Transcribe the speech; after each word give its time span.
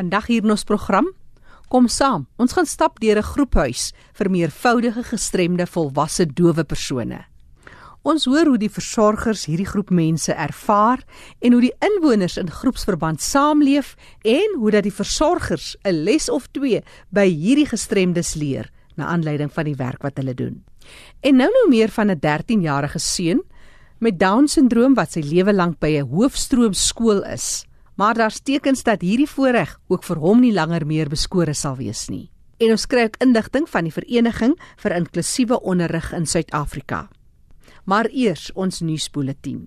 Vandag 0.00 0.30
hier 0.30 0.40
in 0.46 0.54
ons 0.54 0.62
program, 0.64 1.10
kom 1.68 1.84
saam. 1.92 2.22
Ons 2.40 2.54
gaan 2.56 2.64
stap 2.64 3.00
deur 3.02 3.18
'n 3.20 3.32
groephuis 3.32 3.92
vir 4.16 4.30
meervoudige 4.30 5.02
gestremde 5.04 5.66
volwasse 5.66 6.24
dowe 6.24 6.64
persone. 6.64 7.18
Ons 8.02 8.24
hoor 8.24 8.46
hoe 8.46 8.58
die 8.58 8.72
versorgers 8.72 9.44
hierdie 9.44 9.68
groep 9.68 9.90
mense 9.90 10.32
ervaar 10.32 11.04
en 11.40 11.52
hoe 11.52 11.60
die 11.60 11.76
inwoners 11.84 12.38
in 12.38 12.50
groepsverband 12.50 13.20
saamleef 13.20 13.94
en 14.24 14.56
hoe 14.56 14.70
dat 14.70 14.82
die 14.84 14.98
versorgers 15.02 15.76
'n 15.84 16.04
les 16.04 16.30
of 16.30 16.48
twee 16.52 16.82
by 17.10 17.28
hierdie 17.28 17.68
gestremdes 17.68 18.34
leer 18.34 18.70
na 18.96 19.06
aanleiding 19.06 19.52
van 19.52 19.64
die 19.64 19.76
werk 19.76 20.02
wat 20.02 20.16
hulle 20.16 20.34
doen. 20.34 20.64
En 21.20 21.36
nou 21.36 21.50
nou 21.50 21.68
meer 21.68 21.90
van 21.90 22.10
'n 22.10 22.20
13-jarige 22.20 22.98
seun 22.98 23.42
met 23.98 24.18
Down-sindroom 24.18 24.94
wat 24.94 25.12
sy 25.12 25.20
lewe 25.20 25.52
lank 25.52 25.78
by 25.78 25.98
'n 25.98 26.08
hoofstroom 26.08 26.72
skool 26.72 27.22
is. 27.22 27.66
Maar 28.00 28.14
daar's 28.16 28.40
tekens 28.40 28.80
dat 28.82 29.02
hierdie 29.04 29.28
voorreg 29.28 29.74
ook 29.92 30.06
vir 30.08 30.20
hom 30.22 30.38
nie 30.40 30.54
langer 30.56 30.86
meer 30.88 31.10
beskore 31.12 31.52
sal 31.52 31.76
wees 31.76 32.06
nie. 32.08 32.30
En 32.56 32.72
ons 32.72 32.86
kry 32.88 33.02
ook 33.10 33.18
inligting 33.20 33.66
van 33.68 33.84
die 33.84 33.92
Vereniging 33.92 34.54
vir 34.80 34.94
Inklusiewe 34.96 35.58
Onderrig 35.60 36.08
in 36.16 36.24
Suid-Afrika. 36.26 37.10
Maar 37.84 38.08
eers 38.08 38.48
ons 38.56 38.80
nuusbulletin. 38.80 39.66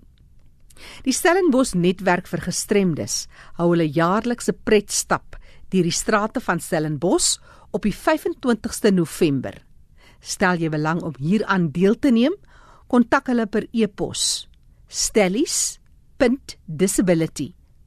Die 1.06 1.14
Stellenbosch 1.14 1.76
netwerk 1.78 2.26
vir 2.26 2.42
gestremdes 2.42 3.28
hou 3.60 3.70
hulle 3.70 3.86
jaarlikse 3.86 4.56
pretstap 4.66 5.38
deur 5.70 5.86
die 5.86 5.94
strate 5.94 6.42
van 6.42 6.58
Stellenbosch 6.58 7.38
op 7.70 7.86
die 7.86 7.94
25ste 7.94 8.90
November. 8.94 9.60
Stel 10.18 10.58
jy 10.58 10.72
belang 10.74 11.02
om 11.06 11.14
hieraan 11.22 11.70
deel 11.70 11.94
te 11.94 12.10
neem, 12.10 12.34
kontak 12.90 13.30
hulle 13.30 13.46
per 13.46 13.70
e-pos 13.70 14.48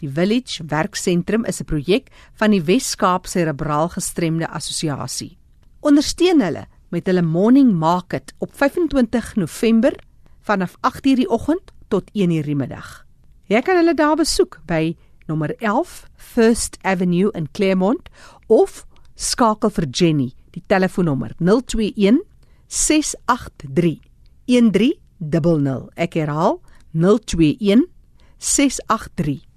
Die 0.03 0.11
Village 0.11 0.65
Werksentrum 0.67 1.45
is 1.45 1.61
'n 1.61 1.65
projek 1.65 2.11
van 2.35 2.51
die 2.51 2.63
Wes-Kaap 2.63 3.27
Serebraal 3.27 3.89
Gestremde 3.89 4.49
Assosiasie. 4.51 5.39
Ondersteun 5.81 6.41
hulle 6.41 6.67
met 6.91 7.07
hulle 7.07 7.23
morning 7.23 7.73
market 7.73 8.35
op 8.39 8.51
25 8.55 9.37
November 9.37 9.95
vanaf 10.41 10.75
8:00 10.81 11.15
die 11.15 11.29
oggend 11.29 11.71
tot 11.89 12.11
1:00 12.13 12.43
die 12.43 12.55
middag. 12.57 13.07
Jy 13.47 13.63
kan 13.63 13.77
hulle 13.77 13.95
daar 13.95 14.17
besoek 14.17 14.59
by 14.67 14.97
nommer 15.27 15.55
11 15.59 16.11
First 16.17 16.79
Avenue 16.83 17.31
in 17.33 17.49
Claremont 17.53 18.09
of 18.49 18.87
skakel 19.15 19.71
vir 19.71 19.87
Jenny, 19.91 20.35
die 20.51 20.63
telefoonnommer 20.67 21.35
021 21.39 22.23
683 22.67 24.01
1300. 24.47 25.91
Ek 25.95 26.15
herhaal 26.15 26.61
021 26.91 27.87
683 28.39 29.47
1300. 29.47 29.52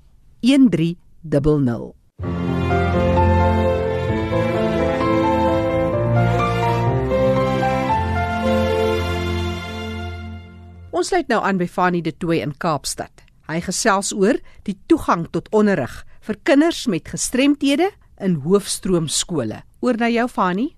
Ons 10.92 11.08
sluit 11.10 11.26
nou 11.34 11.40
aan 11.42 11.58
by 11.58 11.66
Fanie 11.66 12.04
de 12.06 12.14
Tooy 12.14 12.44
in 12.44 12.54
Kaapstad. 12.62 13.24
Hy 13.50 13.58
gesels 13.66 14.14
oor 14.14 14.38
die 14.70 14.78
toegang 14.86 15.26
tot 15.34 15.50
onderrig 15.50 16.06
vir 16.22 16.38
kinders 16.46 16.84
met 16.94 17.10
gestremthede 17.10 17.90
in 18.22 18.36
hoofstroom 18.46 19.10
skole. 19.10 19.64
Oor 19.82 19.98
na 19.98 20.12
jou 20.14 20.28
Fanie. 20.30 20.76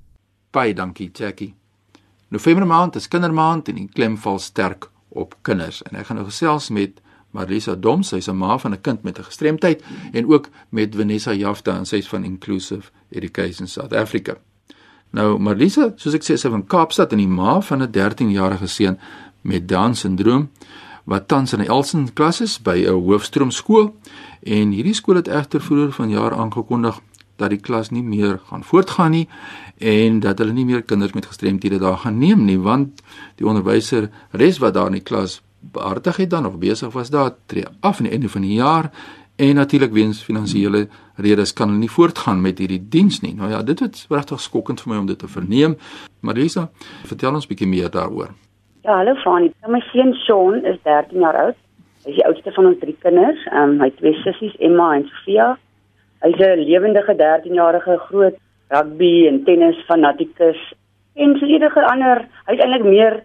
Baie 0.56 0.72
dankie 0.72 1.12
Jackie. 1.12 1.52
November 2.32 2.64
maand 2.64 2.96
is 2.96 3.12
kindermaand 3.12 3.68
en 3.68 3.76
die 3.84 3.92
klem 3.92 4.16
val 4.16 4.40
sterk 4.40 4.88
op 5.10 5.36
kinders 5.42 5.84
en 5.84 6.00
ek 6.00 6.08
gaan 6.08 6.24
nou 6.24 6.30
gesels 6.32 6.72
met 6.72 7.04
Marisa 7.32 7.76
Dom, 7.76 8.04
sy's 8.04 8.28
'n 8.28 8.38
ma 8.38 8.58
van 8.58 8.74
'n 8.74 8.82
kind 8.82 9.04
met 9.04 9.20
'n 9.20 9.24
gestremdheid 9.24 9.84
en 10.12 10.28
ook 10.28 10.50
met 10.70 10.96
Vanessa 10.96 11.34
Jafta 11.34 11.78
en 11.78 11.86
sy's 11.86 12.08
van 12.08 12.24
Inclusive 12.24 12.92
Education 13.10 13.68
South 13.68 13.94
Africa. 13.94 14.38
Nou 15.10 15.40
Marisa, 15.40 15.94
soos 15.96 16.14
ek 16.14 16.24
sê, 16.24 16.36
sy 16.36 16.50
van 16.50 16.68
Kaapstad 16.68 17.12
en 17.12 17.18
die 17.18 17.28
ma 17.28 17.62
van 17.62 17.82
'n 17.82 17.92
13-jarige 17.92 18.68
seun 18.68 19.00
met 19.42 19.68
Down-sindroom 19.68 20.50
wat 21.08 21.28
tans 21.28 21.54
in 21.54 21.60
die 21.64 21.70
Elsen 21.72 22.14
klas 22.14 22.42
is 22.42 22.62
by 22.62 22.84
'n 22.84 23.04
hoofstroom 23.08 23.52
skool 23.52 23.96
en 24.44 24.72
hierdie 24.72 24.94
skool 24.94 25.16
het 25.16 25.28
egter 25.28 25.62
vroeër 25.62 25.92
vanjaar 25.92 26.34
aangekondig 26.34 27.00
dat 27.36 27.50
die 27.50 27.60
klas 27.60 27.90
nie 27.90 28.04
meer 28.04 28.40
gaan 28.50 28.64
voortgaan 28.64 29.12
nie 29.12 29.28
en 29.78 30.20
dat 30.20 30.38
hulle 30.38 30.54
nie 30.54 30.66
meer 30.66 30.82
kinders 30.82 31.14
met 31.14 31.26
gestremthede 31.26 31.80
daar 31.80 31.98
gaan 31.98 32.18
neem 32.18 32.46
nie 32.46 32.60
want 32.60 33.02
die 33.36 33.48
onderwyser 33.48 34.10
res 34.32 34.58
wat 34.58 34.74
daar 34.74 34.88
in 34.88 35.00
die 35.00 35.08
klas 35.10 35.42
behartig 35.60 36.18
het 36.18 36.30
dan 36.30 36.46
of 36.46 36.58
besig 36.58 36.94
was 36.94 37.10
daar 37.10 37.32
tree 37.46 37.66
af 37.80 37.98
aan 37.98 38.10
die 38.10 38.14
einde 38.14 38.30
van 38.30 38.42
die 38.42 38.54
jaar 38.54 38.92
en 39.36 39.56
natuurlik 39.56 39.92
weens 39.92 40.24
finansiële 40.24 40.88
redes 41.16 41.54
kan 41.54 41.68
hulle 41.68 41.80
nie 41.80 41.92
voortgaan 41.92 42.42
met 42.42 42.58
hierdie 42.58 42.82
diens 42.90 43.22
nie. 43.22 43.36
Nou 43.36 43.50
ja, 43.50 43.62
dit 43.64 43.80
was 43.80 44.08
regtig 44.10 44.42
skokkend 44.42 44.82
vir 44.82 44.94
my 44.94 44.98
om 44.98 45.06
dit 45.06 45.20
te 45.20 45.28
verneem. 45.28 45.78
Marisa, 46.22 46.70
vertel 47.06 47.38
ons 47.38 47.48
bietjie 47.50 47.70
meer 47.70 47.92
daaroor. 47.94 48.34
Ja, 48.88 48.98
hallo 48.98 49.14
Fanie. 49.22 49.54
My 49.68 49.82
seun 49.92 50.14
Sean 50.24 50.66
is 50.66 50.80
13 50.84 51.22
jaar 51.22 51.38
oud. 51.44 51.62
Hy 52.06 52.14
is 52.14 52.18
die 52.18 52.26
oudste 52.26 52.54
van 52.56 52.70
ons 52.72 52.82
drie 52.82 52.96
kinders. 53.04 53.46
Ehm 53.52 53.76
um, 53.76 53.80
hy 53.84 53.92
twee 54.00 54.18
sissies, 54.24 54.58
Emma 54.64 54.94
en 54.96 55.06
Sofia. 55.12 55.48
Hy's 56.26 56.40
'n 56.40 56.66
lewendige 56.66 57.14
13-jarige 57.22 57.98
groot 58.08 58.38
rugby 58.74 59.28
en 59.28 59.44
tennis 59.44 59.78
fanatikus 59.86 60.62
en 61.16 61.38
so 61.40 61.46
enige 61.46 61.86
ander. 61.92 62.26
Hy's 62.48 62.60
eintlik 62.64 62.86
meer 62.86 63.24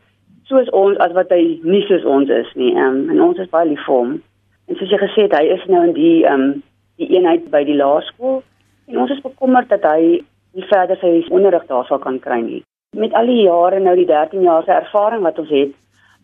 soos 0.52 0.68
ons 0.76 1.00
as 1.00 1.16
wat 1.16 1.32
hy 1.32 1.42
nie 1.64 1.82
soos 1.88 2.04
ons 2.04 2.30
is 2.30 2.52
nie. 2.60 2.74
Ehm 2.76 3.00
um, 3.00 3.16
en 3.16 3.24
ons 3.30 3.40
is 3.40 3.50
baie 3.50 3.70
lief 3.70 3.80
vir 3.88 3.96
hom. 3.96 4.18
En 4.68 4.78
soos 4.78 4.92
jy 4.92 5.00
gesê 5.00 5.26
het, 5.26 5.38
hy 5.40 5.56
is 5.56 5.64
nou 5.72 5.82
in 5.88 5.96
die 5.96 6.18
ehm 6.22 6.44
um, 6.52 6.60
die 7.00 7.08
eenheid 7.16 7.48
by 7.50 7.64
die 7.66 7.78
laerskool 7.78 8.42
en 8.90 9.00
ons 9.04 9.12
is 9.14 9.24
bekommerd 9.24 9.70
dat 9.72 9.84
hy 9.88 10.20
nie 10.52 10.66
verder 10.68 10.98
sy 11.00 11.22
onderrig 11.32 11.64
daar 11.70 11.88
sal 11.88 12.00
kan 12.02 12.18
kry 12.22 12.40
nie 12.44 12.60
met 12.96 13.14
al 13.16 13.30
die 13.30 13.44
jare 13.46 13.78
nou 13.80 13.94
die 13.96 14.08
13 14.08 14.42
jaar 14.44 14.66
se 14.66 14.74
ervaring 14.74 15.22
wat 15.24 15.38
ons 15.40 15.52
het, 15.54 15.70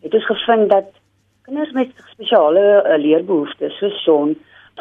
het 0.05 0.13
ons 0.13 0.27
gevind 0.29 0.69
dat 0.69 0.91
kinders 1.47 1.71
met 1.73 1.95
spesiale 2.11 2.65
uh, 2.83 2.97
leerbehoeftes 3.01 3.79
soos 3.81 3.97
Sean 4.03 4.35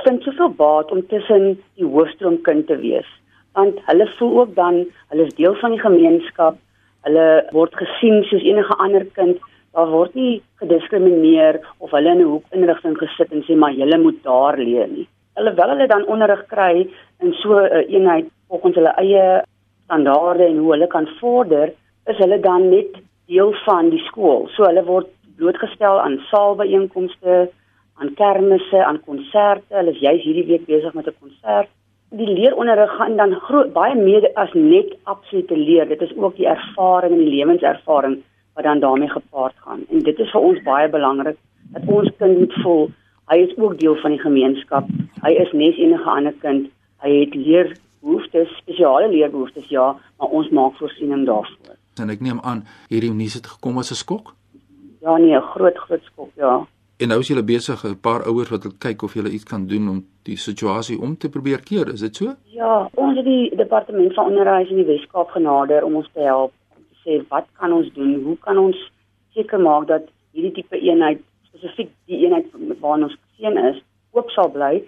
vind 0.04 0.22
soveel 0.22 0.52
baat 0.58 0.92
om 0.92 1.00
tussen 1.08 1.56
die 1.80 1.88
hoofstroomkind 1.88 2.68
te 2.68 2.76
wees 2.82 3.08
want 3.56 3.80
hulle 3.88 4.06
voel 4.18 4.36
ook 4.42 4.54
dan 4.58 4.82
hulle 5.08 5.26
is 5.30 5.38
deel 5.40 5.56
van 5.62 5.74
die 5.74 5.80
gemeenskap 5.86 6.60
hulle 7.06 7.26
word 7.52 7.74
gesien 7.82 8.24
soos 8.30 8.42
enige 8.42 8.74
ander 8.78 9.04
kind 9.18 9.38
daar 9.74 9.90
word 9.90 10.14
nie 10.14 10.42
gediskrimineer 10.60 11.60
of 11.78 11.90
hulle 11.90 12.10
in 12.10 12.20
'n 12.22 12.30
hoek 12.32 12.44
inrigting 12.52 12.96
gesit 12.98 13.32
en 13.32 13.42
sê 13.42 13.56
maar 13.56 13.72
julle 13.72 13.98
moet 13.98 14.22
daar 14.22 14.56
leer 14.58 14.88
nie 14.88 15.08
alhoewel 15.38 15.70
hulle 15.74 15.86
dan 15.86 16.06
onderrig 16.06 16.42
kry 16.54 16.88
in 17.22 17.32
so 17.42 17.58
'n 17.58 17.70
uh, 17.78 17.94
eenheid 17.94 18.26
volgens 18.48 18.74
hulle 18.74 18.94
eie 19.04 19.42
standaarde 19.88 20.44
en 20.44 20.56
hoe 20.56 20.72
hulle 20.72 20.86
kan 20.86 21.06
vorder, 21.20 21.72
is 22.06 22.16
hulle 22.16 22.40
dan 22.40 22.68
net 22.68 23.00
deel 23.26 23.52
van 23.64 23.90
die 23.90 24.02
skool. 24.08 24.48
So 24.54 24.66
hulle 24.68 24.84
word 24.84 25.08
blootgestel 25.36 26.00
aan 26.00 26.18
saalbyeenkomste, 26.30 27.48
aan 28.00 28.14
kermisse, 28.14 28.84
aan 28.84 29.00
konserte. 29.06 29.74
Hulle 29.80 29.94
is 29.96 30.02
juis 30.04 30.22
hierdie 30.26 30.46
week 30.50 30.66
besig 30.66 30.94
met 30.94 31.08
'n 31.08 31.20
konsert. 31.20 31.70
Die 32.10 32.28
leeronderrig 32.28 32.96
gaan 32.96 33.16
dan 33.16 33.34
groot 33.34 33.72
baie 33.72 33.94
meer 33.94 34.30
as 34.34 34.52
net 34.52 34.94
absolute 35.04 35.56
leer. 35.56 35.88
Dit 35.88 36.00
is 36.00 36.16
ook 36.16 36.36
die 36.36 36.46
ervaring 36.46 37.12
en 37.12 37.18
die 37.18 37.34
lewenservaring 37.34 38.22
wat 38.54 38.64
dan 38.64 38.80
daarmee 38.80 39.08
gepaard 39.08 39.54
gaan. 39.64 39.84
En 39.90 40.02
dit 40.02 40.18
is 40.18 40.30
vir 40.30 40.40
ons 40.40 40.62
baie 40.62 40.88
belangrik 40.88 41.36
dat 41.72 41.82
ons 41.86 42.10
kind 42.18 42.38
moet 42.38 42.54
voel 42.62 42.88
hy 43.28 43.36
is 43.44 43.56
ook 43.56 43.78
deel 43.78 43.96
van 44.02 44.14
die 44.14 44.20
gemeenskap. 44.20 44.88
Hy 45.22 45.34
is 45.42 45.52
nes 45.52 45.76
enige 45.76 46.10
ander 46.10 46.34
kind. 46.42 46.70
Hy 47.04 47.12
het 47.20 47.34
leerbehoeftes, 47.36 48.54
spesiale 48.62 49.10
leerbehoeftes 49.12 49.68
ja, 49.72 49.92
maar 50.18 50.34
ons 50.40 50.48
maak 50.54 50.78
voorsiening 50.80 51.26
daarvoor. 51.28 51.76
En 52.00 52.14
ek 52.14 52.22
neem 52.24 52.40
aan 52.46 52.64
hierdie 52.88 53.12
nuus 53.12 53.36
het 53.38 53.46
gekom 53.46 53.78
as 53.78 53.92
'n 53.92 54.00
skok? 54.00 54.34
Ja 55.02 55.16
nee, 55.16 55.40
groot 55.40 55.78
groot 55.78 56.02
skok, 56.02 56.30
ja. 56.36 56.66
En 56.98 57.12
nou 57.12 57.20
is 57.22 57.28
julle 57.30 57.44
besig 57.46 57.82
'n 57.86 58.00
paar 58.06 58.24
ouers 58.26 58.48
wat 58.50 58.64
wil 58.66 58.72
kyk 58.84 59.02
of 59.02 59.12
julle 59.14 59.30
iets 59.30 59.44
kan 59.44 59.66
doen 59.66 59.88
om 59.88 59.98
die 60.22 60.36
situasie 60.36 61.00
om 61.00 61.16
te 61.16 61.28
probeer 61.28 61.60
keer, 61.62 61.92
is 61.92 62.00
dit 62.00 62.16
so? 62.16 62.34
Ja, 62.44 62.90
ons 62.94 63.16
het 63.16 63.24
die 63.24 63.56
departement 63.56 64.14
van 64.14 64.26
onderwys 64.26 64.70
in 64.70 64.76
die 64.76 64.84
Wes-Kaap 64.84 65.30
genader 65.30 65.84
om 65.84 65.94
ons 65.94 66.10
te 66.12 66.20
help 66.20 66.52
om 66.76 66.82
te 66.90 66.96
sê 67.04 67.28
wat 67.28 67.46
kan 67.52 67.72
ons 67.72 67.92
doen? 67.92 68.22
Hoe 68.22 68.36
kan 68.38 68.58
ons 68.58 68.90
seker 69.34 69.60
maak 69.60 69.86
dat 69.86 70.02
hierdie 70.32 70.52
tipe 70.52 70.80
eenheid 70.80 71.22
spesifiek 71.42 71.90
die 72.06 72.18
eenheid 72.26 72.46
waarna 72.80 73.04
ons 73.04 73.16
seun 73.38 73.58
is, 73.58 73.78
oop 74.10 74.30
sal 74.30 74.50
bly? 74.50 74.82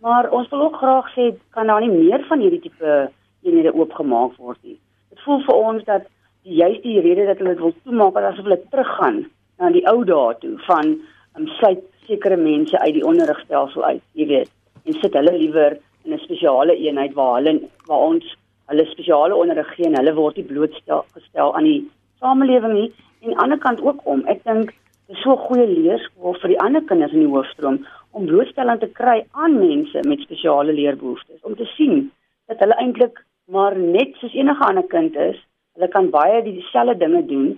Maar 0.00 0.30
ons 0.30 0.48
wil 0.48 0.62
ook 0.68 0.76
graag 0.76 1.10
sê 1.16 1.34
kan 1.50 1.66
daar 1.66 1.80
nie 1.80 1.90
meer 1.90 2.24
van 2.28 2.40
hierdie 2.40 2.60
tipe 2.60 3.10
eenhede 3.42 3.74
oopgemaak 3.74 4.38
word 4.38 4.62
nie. 4.62 4.78
Dit 5.10 5.20
voel 5.26 5.42
vir 5.42 5.54
ons 5.54 5.84
dat 5.84 6.06
juist 6.42 6.82
die 6.82 7.00
rede 7.00 7.26
dat 7.26 7.38
hulle 7.38 7.58
dit 7.58 7.66
wil 7.66 7.74
toemaak 7.82 8.22
is 8.22 8.30
asof 8.30 8.44
hulle 8.44 8.62
teruggaan 8.70 9.24
na 9.58 9.70
die 9.70 9.86
ou 9.90 10.04
dae 10.04 10.34
toe 10.38 10.54
van 10.70 10.94
um, 11.36 11.46
sluit 11.58 11.82
sekere 12.06 12.36
mense 12.36 12.78
uit 12.78 12.94
die 12.94 13.04
onderrigstelsel 13.04 13.84
uit, 13.84 14.02
jy 14.12 14.26
weet, 14.30 14.50
en 14.86 14.98
sit 15.00 15.16
hulle 15.18 15.34
liewer 15.36 15.78
in 16.04 16.14
'n 16.14 16.22
spesiale 16.24 16.76
eenheid 16.76 17.14
waar 17.14 17.34
hulle 17.38 17.54
waar 17.86 18.04
ons 18.10 18.36
hulle 18.70 18.86
spesiale 18.86 19.34
onderrig 19.34 19.74
gee 19.74 19.86
en 19.86 19.98
hulle 19.98 20.14
word 20.14 20.36
nie 20.36 20.48
blootstel 20.52 21.04
gestel 21.14 21.54
aan 21.54 21.64
die 21.64 21.80
samelewing 22.20 22.74
nie 22.74 22.92
en 23.22 23.28
aan 23.28 23.32
die 23.34 23.42
ander 23.44 23.58
kant 23.58 23.80
ook 23.80 24.00
om 24.04 24.22
ek 24.26 24.44
dink 24.44 24.74
dis 25.08 25.22
so 25.22 25.32
'n 25.32 25.46
goeie 25.48 25.66
leerskool 25.66 26.38
vir 26.42 26.48
die 26.54 26.60
ander 26.66 26.82
kinders 26.82 27.12
in 27.12 27.24
die 27.26 27.34
hoofstroom 27.34 27.78
om 28.12 28.26
blootstelling 28.26 28.80
te 28.80 28.90
kry 29.00 29.18
aan 29.32 29.58
mense 29.58 29.98
met 30.04 30.20
spesiale 30.20 30.72
leerbehoeftes 30.72 31.42
om 31.42 31.56
te 31.56 31.66
sien 31.76 32.10
dat 32.48 32.58
hulle 32.58 32.78
eintlik 32.78 33.24
maar 33.48 33.78
net 33.78 34.14
soos 34.20 34.34
enige 34.34 34.64
ander 34.64 34.86
kind 34.86 35.16
is 35.16 35.38
Hulle 35.76 35.88
kan 35.92 36.06
baie 36.08 36.40
dieselfde 36.40 36.96
dinge 36.96 37.20
doen. 37.28 37.48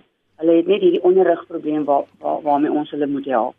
Hulle 0.43 0.55
het 0.57 0.67
net 0.67 0.83
hierdie 0.83 1.03
onderrigprobleem 1.07 1.85
waar, 1.87 2.07
waar 2.19 2.41
waarmee 2.43 2.73
ons 2.81 2.91
hulle 2.91 3.07
moet 3.07 3.29
help. 3.31 3.55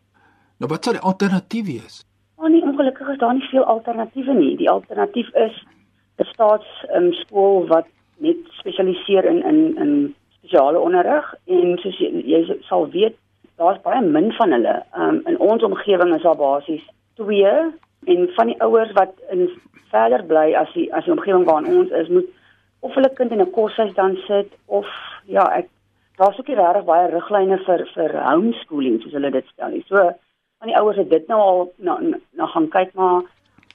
Nou 0.60 0.68
wat 0.68 0.84
sou 0.84 0.92
die 0.92 1.06
alternatief 1.08 1.64
wees? 1.64 2.02
Oh, 2.36 2.48
nie 2.52 2.60
ongelukkig 2.60 3.08
is 3.08 3.18
daar 3.18 3.32
nie 3.32 3.46
veel 3.48 3.64
alternatiewe 3.64 4.34
nie. 4.36 4.56
Die 4.60 4.68
alternatief 4.70 5.28
is 5.34 5.56
'n 6.20 6.28
staatsskool 6.32 7.62
um, 7.62 7.68
wat 7.68 7.86
net 8.16 8.36
spesialiseer 8.58 9.24
in 9.24 9.40
in 9.50 9.60
in 9.84 10.14
spesiale 10.36 10.78
onderrig 10.78 11.34
en 11.46 11.78
soos 11.78 11.98
jy, 11.98 12.10
jy 12.24 12.58
sal 12.68 12.90
weet, 12.90 13.16
daar's 13.56 13.80
baie 13.80 14.00
min 14.00 14.32
van 14.32 14.52
hulle. 14.52 14.76
Um, 14.96 15.22
in 15.26 15.38
ons 15.38 15.62
omgewing 15.62 16.14
is 16.14 16.22
daar 16.22 16.36
basies 16.36 16.84
twee 17.14 17.56
en 18.04 18.28
van 18.36 18.46
die 18.46 18.60
ouers 18.60 18.92
wat 18.92 19.12
in 19.30 19.48
verder 19.90 20.24
bly 20.24 20.54
as 20.54 20.72
die 20.72 20.94
as 20.94 21.04
die 21.04 21.12
omgewing 21.12 21.44
waarin 21.44 21.76
ons 21.78 21.90
is, 21.90 22.08
moet 22.08 22.28
of 22.80 22.94
hulle 22.94 23.12
kind 23.14 23.32
in 23.32 23.40
'n 23.40 23.50
koshuis 23.50 23.94
dan 23.94 24.16
sit 24.26 24.52
of 24.66 24.86
ja, 25.24 25.44
ek 25.56 25.68
daar's 26.16 26.38
ook 26.38 26.48
nie 26.48 26.56
regtig 26.56 26.84
baie 26.84 27.10
riglyne 27.10 27.58
vir 27.58 27.88
vir 27.94 28.10
homeschooling 28.30 29.00
soos 29.02 29.12
hulle 29.12 29.30
dit 29.30 29.46
stel 29.46 29.70
nie. 29.70 29.84
So 29.88 30.12
van 30.60 30.68
die 30.68 30.76
ouers 30.76 30.98
het 31.00 31.10
dit 31.10 31.28
nou 31.32 31.40
al 31.40 31.60
na 31.76 31.98
na 32.36 32.46
gaan 32.52 32.68
kyk 32.68 32.92
maar 32.98 33.22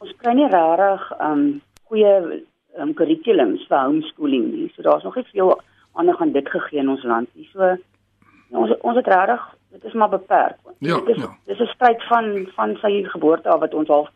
ons 0.03 0.13
kry 0.21 0.33
nie 0.37 0.49
regtig 0.51 1.05
um 1.27 1.45
goeie 1.89 2.43
um 2.81 2.93
kurrikulums 2.93 3.65
vir 3.69 3.85
homeschooling 3.87 4.45
nie. 4.51 4.71
So 4.75 4.85
daar's 4.85 5.03
nog 5.03 5.15
nie 5.15 5.27
veel 5.31 5.53
ander 5.93 6.17
gaan 6.19 6.33
dit 6.35 6.49
gegee 6.49 6.79
in 6.79 6.91
ons 6.93 7.03
land 7.03 7.29
nie. 7.33 7.47
So 7.53 7.63
ja, 7.63 8.57
ons 8.63 8.75
ons 8.81 8.99
het 9.01 9.07
regtig 9.13 9.47
dit 9.75 9.87
is 9.89 9.93
maar 9.93 10.11
beperk. 10.13 10.59
Ja, 10.79 10.99
dit 10.99 11.15
is 11.15 11.23
ja. 11.23 11.31
dis 11.45 11.59
'n 11.59 11.73
stryd 11.73 12.03
van 12.11 12.47
van 12.55 12.77
sy 12.81 13.03
geboorte 13.03 13.49
af 13.49 13.59
wat 13.59 13.73
ons 13.73 13.89
al 13.89 14.09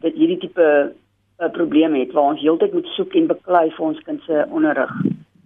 dit 0.00 0.14
hierdie 0.14 0.38
tipe 0.38 0.94
'n 1.38 1.50
probleem 1.50 1.94
het 1.94 2.12
waar 2.12 2.32
ons 2.32 2.40
heeltyd 2.40 2.72
moet 2.72 2.86
soek 2.86 3.14
en 3.14 3.26
beklei 3.26 3.70
vir 3.70 3.84
ons 3.86 4.00
kind 4.08 4.22
se 4.22 4.46
onderrig 4.50 4.92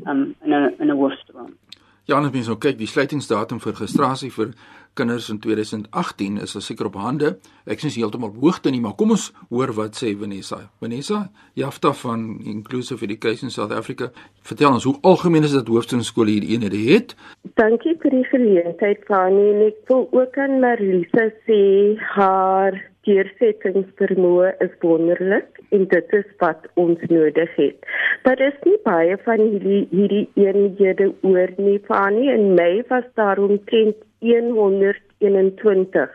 um, 0.07 0.35
in 0.45 0.55
'n 0.55 0.75
in 0.79 0.87
'n 0.87 0.97
hoofstroom. 0.97 1.57
Ja, 2.05 2.17
ons 2.17 2.31
moet 2.33 2.47
nou 2.47 2.59
kyk, 2.59 2.79
die 2.79 2.87
sluitingsdatum 2.87 3.61
vir 3.61 3.73
registrasie 3.73 4.33
vir 4.33 4.49
kinders 4.95 5.29
in 5.31 5.39
2018 5.39 6.39
is 6.43 6.55
al 6.55 6.65
seker 6.65 6.89
op 6.91 6.99
hande. 7.01 7.37
Ek 7.71 7.83
nie 7.85 7.93
heeltemal 7.95 8.33
hoogte 8.41 8.73
nie, 8.73 8.81
maar 8.83 8.97
kom 8.99 9.15
ons 9.15 9.31
hoor 9.49 9.73
wat 9.79 9.99
sê 10.01 10.13
Vanessa. 10.19 10.61
Vanessa, 10.83 11.23
Jafta 11.59 11.93
van 12.03 12.27
Inclusive 12.45 13.05
Education 13.07 13.51
South 13.51 13.73
Africa, 13.73 14.11
vertel 14.43 14.77
ons 14.79 14.89
hoe 14.89 14.97
algemeen 15.07 15.47
is 15.47 15.57
dit 15.57 15.73
hoofstroomskole 15.73 16.37
hier 16.37 16.49
eenhede 16.51 16.83
het? 16.91 17.17
Dankie 17.61 17.97
vir 18.03 18.19
die 18.19 18.27
geleentheid, 18.33 19.05
Fanie. 19.09 19.71
Ek 19.71 19.83
wil 19.91 20.09
ook 20.17 20.39
aan 20.41 20.61
Marisa 20.63 21.31
sê 21.47 21.61
haar 22.17 22.79
deursettingsvermoë 23.09 24.51
is 24.65 24.73
wonderlik 24.83 25.61
en 25.75 25.87
dit 25.89 26.13
is 26.19 26.27
wat 26.43 26.67
ons 26.81 27.01
nodig 27.13 27.55
het. 27.57 27.89
Daar 28.27 28.43
is 28.45 28.59
nie 28.67 28.77
baie 28.85 29.17
van 29.25 29.41
hierdie 29.41 29.83
hierdie 29.95 30.27
eenhede 30.37 31.11
oor 31.27 31.55
nie 31.57 31.79
van 31.89 32.19
nie 32.19 32.31
en 32.35 32.53
Mei 32.59 32.83
was 32.91 33.09
daar 33.21 33.41
omtrent 33.41 33.97
121 34.21 36.09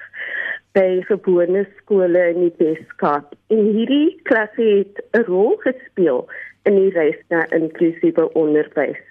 by 0.76 1.02
gewone 1.08 1.66
skole 1.78 2.24
in 2.34 2.42
die 2.44 2.54
Weskaap. 2.60 3.34
En 3.54 3.62
hierdie 3.78 4.20
klasse 4.30 4.66
het 4.66 5.04
'n 5.14 5.24
rol 5.28 5.56
gespeel 5.64 6.26
in 6.64 6.76
die 6.76 6.92
reis 6.98 7.20
na 7.30 7.46
inklusiewe 7.52 8.34
onderwys. 8.34 9.02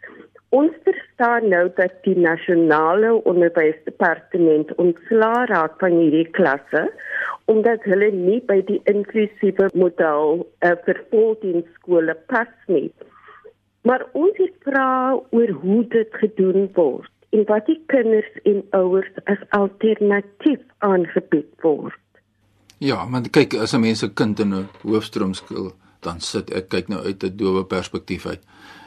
Ons 0.54 0.74
verstaan 0.86 1.48
nou 1.48 1.70
dat 1.74 1.94
die 2.02 2.16
nasionale 2.16 3.24
onderwysdepartement 3.24 4.74
ontslaa 4.74 5.44
raak 5.50 5.78
van 5.78 5.96
hierdie 5.98 6.30
klasse 6.30 6.90
omdat 7.44 7.82
hulle 7.84 8.10
nie 8.10 8.40
by 8.48 8.60
die 8.68 8.80
inklusiewe 8.90 9.68
model 9.74 10.46
uh, 10.64 10.70
vir 10.84 11.00
voldienskole 11.10 12.14
pas 12.26 12.52
nie. 12.66 12.92
Maar 13.84 14.06
ons 14.12 14.36
het 14.40 14.54
vra 14.64 14.88
oor 15.12 15.50
hoe 15.64 15.82
dit 15.92 16.14
gedoen 16.22 16.70
word 16.78 17.13
en 17.34 17.44
wat 17.50 17.66
die 17.66 17.80
kinders 17.90 18.30
en 18.48 18.62
ouers 18.78 19.10
as 19.30 19.40
alternatief 19.56 20.62
aangebied 20.86 21.50
word. 21.66 21.98
Ja, 22.78 23.04
maar 23.06 23.26
kyk 23.30 23.54
as 23.54 23.74
'n 23.74 23.80
mens 23.80 24.02
'n 24.04 24.14
kind 24.14 24.40
in 24.40 24.54
'n 24.54 24.68
hoofstroomskool 24.82 25.72
dan 26.00 26.20
sit 26.20 26.50
ek 26.50 26.68
kyk 26.68 26.88
nou 26.88 27.00
uit 27.04 27.24
'n 27.24 27.36
doewe 27.36 27.64
perspektief 27.64 28.26
uit 28.26 28.42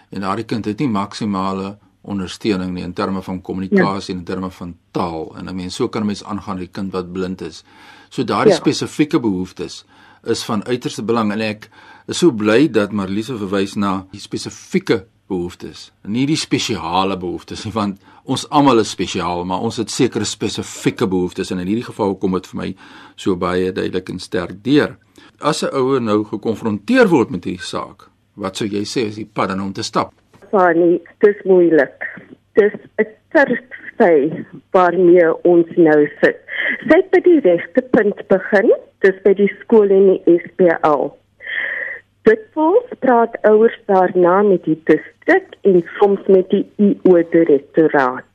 en 0.09 0.21
daardie 0.21 0.45
kind 0.45 0.65
het 0.65 0.79
nie 0.79 0.89
maksimale 0.89 1.77
ondersteuning 2.01 2.71
nie 2.73 2.83
in 2.83 2.93
terme 2.93 3.21
van 3.21 3.41
kommunikasie 3.41 4.13
ja. 4.13 4.19
en 4.19 4.19
in 4.19 4.25
terme 4.25 4.51
van 4.51 4.77
taal 4.91 5.35
en 5.37 5.49
'n 5.49 5.55
mens 5.55 5.75
so 5.75 5.89
kan 5.89 6.01
'n 6.01 6.05
mens 6.05 6.23
aangaan 6.23 6.57
die 6.57 6.71
kind 6.71 6.91
wat 6.91 7.11
blind 7.11 7.41
is. 7.41 7.63
So 8.09 8.23
daardie 8.23 8.53
ja. 8.53 8.59
spesifieke 8.59 9.19
behoeftes 9.19 9.85
is 10.23 10.43
van 10.43 10.65
uiterste 10.65 11.03
belang 11.03 11.31
en 11.31 11.41
ek 11.41 11.69
is 12.07 12.17
so 12.17 12.31
bly 12.31 12.69
dat 12.69 12.91
Marlise 12.91 13.37
verwys 13.37 13.75
na 13.75 14.07
die 14.11 14.19
spesifieke 14.19 15.05
behoeftes, 15.27 15.91
nie 16.03 16.25
die 16.25 16.39
spesiale 16.39 17.17
behoeftes 17.17 17.65
nie 17.65 17.73
want 17.73 18.01
ons 18.25 18.47
almal 18.49 18.79
is 18.79 18.91
spesiaal, 18.91 19.45
maar 19.45 19.63
ons 19.63 19.77
het 19.77 19.89
sekere 19.89 20.25
spesifieke 20.25 21.07
behoeftes 21.07 21.51
en 21.51 21.59
in 21.59 21.67
hierdie 21.67 21.87
geval 21.87 22.15
kom 22.15 22.33
dit 22.33 22.47
vir 22.47 22.61
my 22.61 22.75
so 23.15 23.35
baie 23.35 23.71
duidelik 23.71 24.09
en 24.09 24.19
sterk 24.19 24.63
deur. 24.63 24.97
As 25.39 25.63
'n 25.63 25.73
ouer 25.73 26.01
nou 26.01 26.23
gekonfronteer 26.23 27.07
word 27.07 27.29
met 27.29 27.45
hierdie 27.45 27.63
saak, 27.63 28.09
Wat 28.37 28.59
sou 28.59 28.67
jy 28.69 28.83
sê 28.85 29.07
is 29.09 29.15
die 29.17 29.25
pad 29.25 29.55
om 29.55 29.71
te 29.73 29.81
stap? 29.85 30.11
Fanny, 30.51 30.99
dis 31.25 31.37
moeilik. 31.49 32.03
Dis 32.59 32.73
'n 33.01 33.07
terugstay 33.33 34.45
waarmee 34.77 35.29
ons 35.43 35.69
nou 35.75 36.01
sit. 36.21 36.37
Sy 36.85 36.99
het 37.01 37.09
by 37.11 37.21
die 37.25 37.39
regte 37.39 37.81
punt 37.81 38.21
begin, 38.29 38.69
dis 39.01 39.17
by 39.23 39.33
die 39.33 39.49
skool 39.61 39.89
in 39.89 40.05
die 40.13 40.37
SPL. 40.43 41.09
Dit 42.27 42.41
voels 42.53 42.87
praat 42.99 43.35
ouers 43.47 43.75
daarna 43.85 44.41
met 44.43 44.65
die 44.67 44.81
distrik 44.83 45.53
en 45.61 45.77
soms 45.99 46.25
met 46.27 46.49
die 46.49 46.65
IO 46.75 47.21
direktoraat. 47.31 48.25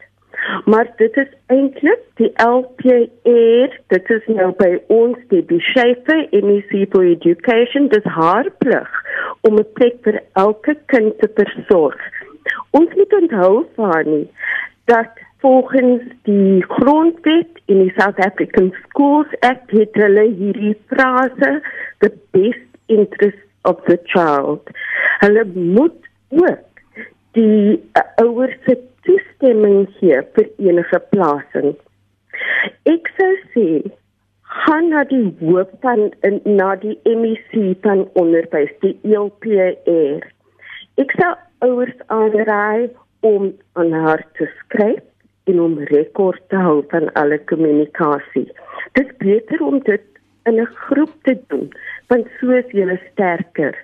Maar 0.65 0.89
dit 0.97 1.17
is 1.17 1.29
eintlik 1.53 2.01
die 2.21 2.31
LPR, 2.45 3.75
dit 3.93 4.09
is 4.17 4.31
nou 4.39 4.49
by 4.63 4.71
ons 4.97 5.19
die 5.35 5.43
beschefe 5.51 6.17
MEC 6.33 6.73
for 6.95 7.05
Education, 7.05 7.91
dis 7.93 8.09
haar 8.17 8.49
plig 8.65 8.97
om 9.45 9.61
'n 9.61 9.69
plek 9.77 10.01
vir 10.09 10.23
elke 10.47 10.77
kind 10.95 11.19
te 11.19 11.29
versorg. 11.37 12.01
Ons 12.71 12.95
moet 12.95 13.15
onthou 13.21 13.67
van 13.77 14.27
dat 14.85 15.23
volgens 15.45 16.03
die 16.23 16.65
grondwet 16.65 17.61
in 17.67 17.79
die 17.85 17.95
South 18.01 18.19
African 18.25 18.75
Schools 18.83 19.41
Act 19.41 19.71
het 19.71 19.95
hulle 19.95 20.29
hierdie 20.33 20.77
frase 20.89 21.61
the 21.99 22.13
best 22.31 22.69
interest 22.87 23.52
of 23.65 23.81
the 23.87 23.99
child. 24.05 24.61
Hulle 25.21 25.45
moet 25.55 26.09
ook 26.29 26.83
die 27.33 27.81
uh, 27.97 28.03
ouers 28.25 28.57
se 28.67 28.77
toestemming 29.07 29.89
gee 29.99 30.21
vir 30.37 30.49
enige 30.59 31.01
plasing. 31.15 31.75
Ek 32.91 33.11
sou 33.19 33.33
sê 33.55 33.67
gaan 34.65 34.91
na 34.93 35.05
die 35.09 35.25
hoof 35.41 35.71
van 35.85 36.11
na 36.45 36.75
die 36.83 36.99
MEC 37.07 37.55
van 37.87 38.05
onderwys, 38.21 38.73
die 38.85 38.95
ELPR. 39.09 40.27
Ek 41.01 41.15
sou 41.19 41.33
ouers 41.65 41.97
aanraai 42.13 42.91
om 43.25 43.53
aan 43.81 43.93
haar 43.93 44.27
te 44.39 44.49
skryf 44.59 45.03
en 45.51 45.61
om 45.61 45.79
rekord 45.91 46.43
te 46.53 46.59
hou 46.59 46.83
van 46.93 47.09
alle 47.19 47.39
kommunikasie. 47.51 48.49
Dit 48.93 49.09
is 49.09 49.17
beter 49.23 49.63
om 49.65 49.81
dit 49.87 50.05
in 50.45 50.61
'n 50.61 50.75
groep 50.87 51.15
te 51.23 51.39
doen, 51.49 51.69
want 52.09 52.27
so 52.41 52.51
is 52.51 52.71
jy 52.71 52.99
sterker. 53.13 53.75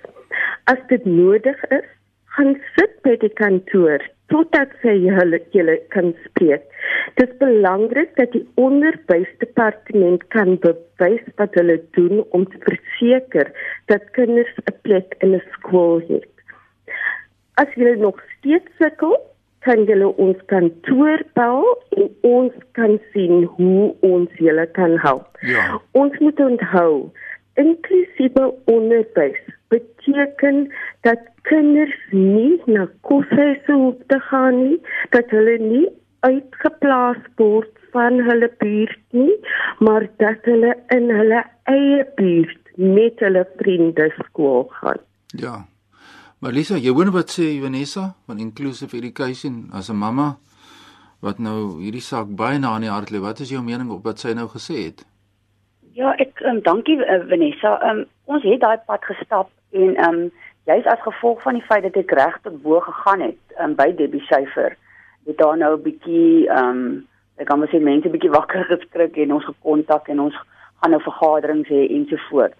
As 0.63 0.79
dit 0.87 1.05
nodig 1.05 1.59
is, 1.69 1.87
gaan 2.25 2.55
sit 2.75 3.01
by 3.03 3.15
die 3.17 3.33
kantoor 3.41 4.03
totdat 4.29 4.73
sy 4.83 4.95
hulle 5.09 5.39
julle 5.55 5.77
kan 5.93 6.11
spreek. 6.25 6.65
Dit 7.17 7.31
is 7.31 7.37
belangrik 7.41 8.11
dat 8.19 8.31
die 8.35 8.45
onderwysdepartement 8.61 10.25
kan 10.35 10.57
bewys 10.65 11.25
wat 11.41 11.57
hulle 11.57 11.79
doen 11.97 12.21
om 12.37 12.45
te 12.51 12.61
verseker 12.67 13.49
dat 13.91 14.11
kinders 14.17 14.53
'n 14.65 14.75
plek 14.81 15.15
in 15.19 15.35
'n 15.35 15.43
skool 15.55 16.01
het. 16.07 16.29
As 17.55 17.67
jy 17.75 17.95
nog 17.95 18.21
steeds 18.37 18.69
sukkel, 18.77 19.17
kan 19.65 19.85
julle 19.89 20.11
ons 20.21 20.39
kantoor 20.51 21.23
bel 21.39 21.65
en 21.97 22.09
ons 22.27 22.53
kan 22.77 22.97
sien 23.13 23.45
hoe 23.57 23.89
ons 24.05 24.43
julle 24.43 24.65
kan 24.77 24.97
help. 25.03 25.39
Ja. 25.41 25.79
Ons 25.99 26.15
moet 26.23 26.39
onthou, 26.39 27.09
inklusiewe 27.59 28.45
onderwys 28.71 29.39
beteken 29.73 30.67
dat 31.07 31.25
kinders 31.49 31.97
nie 32.11 32.61
na 32.65 32.87
koshuise 33.07 33.73
hoef 33.73 33.99
te 34.07 34.19
gaan 34.29 34.63
nie, 34.63 34.79
dat 35.15 35.29
hulle 35.35 35.57
nie 35.61 35.87
uitgeplaas 36.27 37.19
word 37.41 37.71
van 37.93 38.19
hulle 38.27 38.49
buurt 38.61 38.99
nie, 39.15 39.35
maar 39.79 40.07
dat 40.21 40.45
hulle 40.49 40.75
in 40.95 41.09
hulle 41.13 41.43
eie 41.71 42.05
buurt 42.19 42.73
met 42.79 43.19
hulle 43.23 43.45
vriende 43.61 44.09
skool 44.21 44.67
gaan. 44.79 45.01
Ja. 45.27 45.55
Maar 46.39 46.53
Lisa, 46.55 46.77
jy 46.79 46.93
hoor 46.95 47.09
wat 47.11 47.33
sê 47.35 47.49
Vanessa 47.59 48.13
van 48.27 48.37
Inclusive 48.39 48.95
Education 48.95 49.67
as 49.75 49.89
'n 49.91 49.99
mamma 49.99 50.37
wat 51.19 51.39
nou 51.39 51.81
hierdie 51.83 52.01
saak 52.01 52.27
baie 52.31 52.59
na 52.59 52.75
in 52.75 52.85
die 52.87 52.91
hart 52.91 53.09
lê. 53.11 53.19
Wat 53.19 53.39
is 53.39 53.49
jou 53.49 53.61
mening 53.63 53.89
op 53.91 54.03
wat 54.03 54.19
sy 54.19 54.31
nou 54.33 54.47
gesê 54.47 54.75
het? 54.87 55.03
Ja, 55.91 56.13
ek 56.15 56.39
um, 56.47 56.61
dankie 56.61 56.95
uh, 56.95 57.27
Vanessa. 57.27 57.73
Um, 57.89 58.05
ons 58.25 58.43
het 58.43 58.61
daai 58.61 58.79
pad 58.87 59.03
gestap 59.03 59.49
en 59.71 59.99
um 60.07 60.31
juis 60.63 60.85
as 60.85 61.01
gevolg 61.01 61.41
van 61.41 61.59
die 61.59 61.65
feit 61.67 61.83
dat 61.83 61.97
ek 61.97 62.11
reg 62.11 62.39
tot 62.43 62.61
bo 62.61 62.79
gegaan 62.79 63.21
het 63.21 63.39
um, 63.59 63.75
by 63.75 63.91
Debbie 63.91 64.23
Syfer, 64.29 64.77
het 65.27 65.37
daar 65.37 65.57
nou 65.57 65.75
'n 65.75 65.83
bietjie 65.83 66.47
um 66.55 67.03
ek 67.35 67.47
kan 67.47 67.59
maar 67.59 67.67
sê 67.67 67.83
mense 67.83 68.09
bietjie 68.09 68.31
wakker 68.39 68.63
geskrik 68.71 69.17
en 69.17 69.33
ons 69.33 69.45
gekontak 69.45 70.07
en 70.07 70.19
ons 70.19 70.35
gaan 70.79 70.91
nou 70.91 71.01
vergaderings 71.03 71.67
hê 71.67 71.83
ensovoorts. 71.99 72.55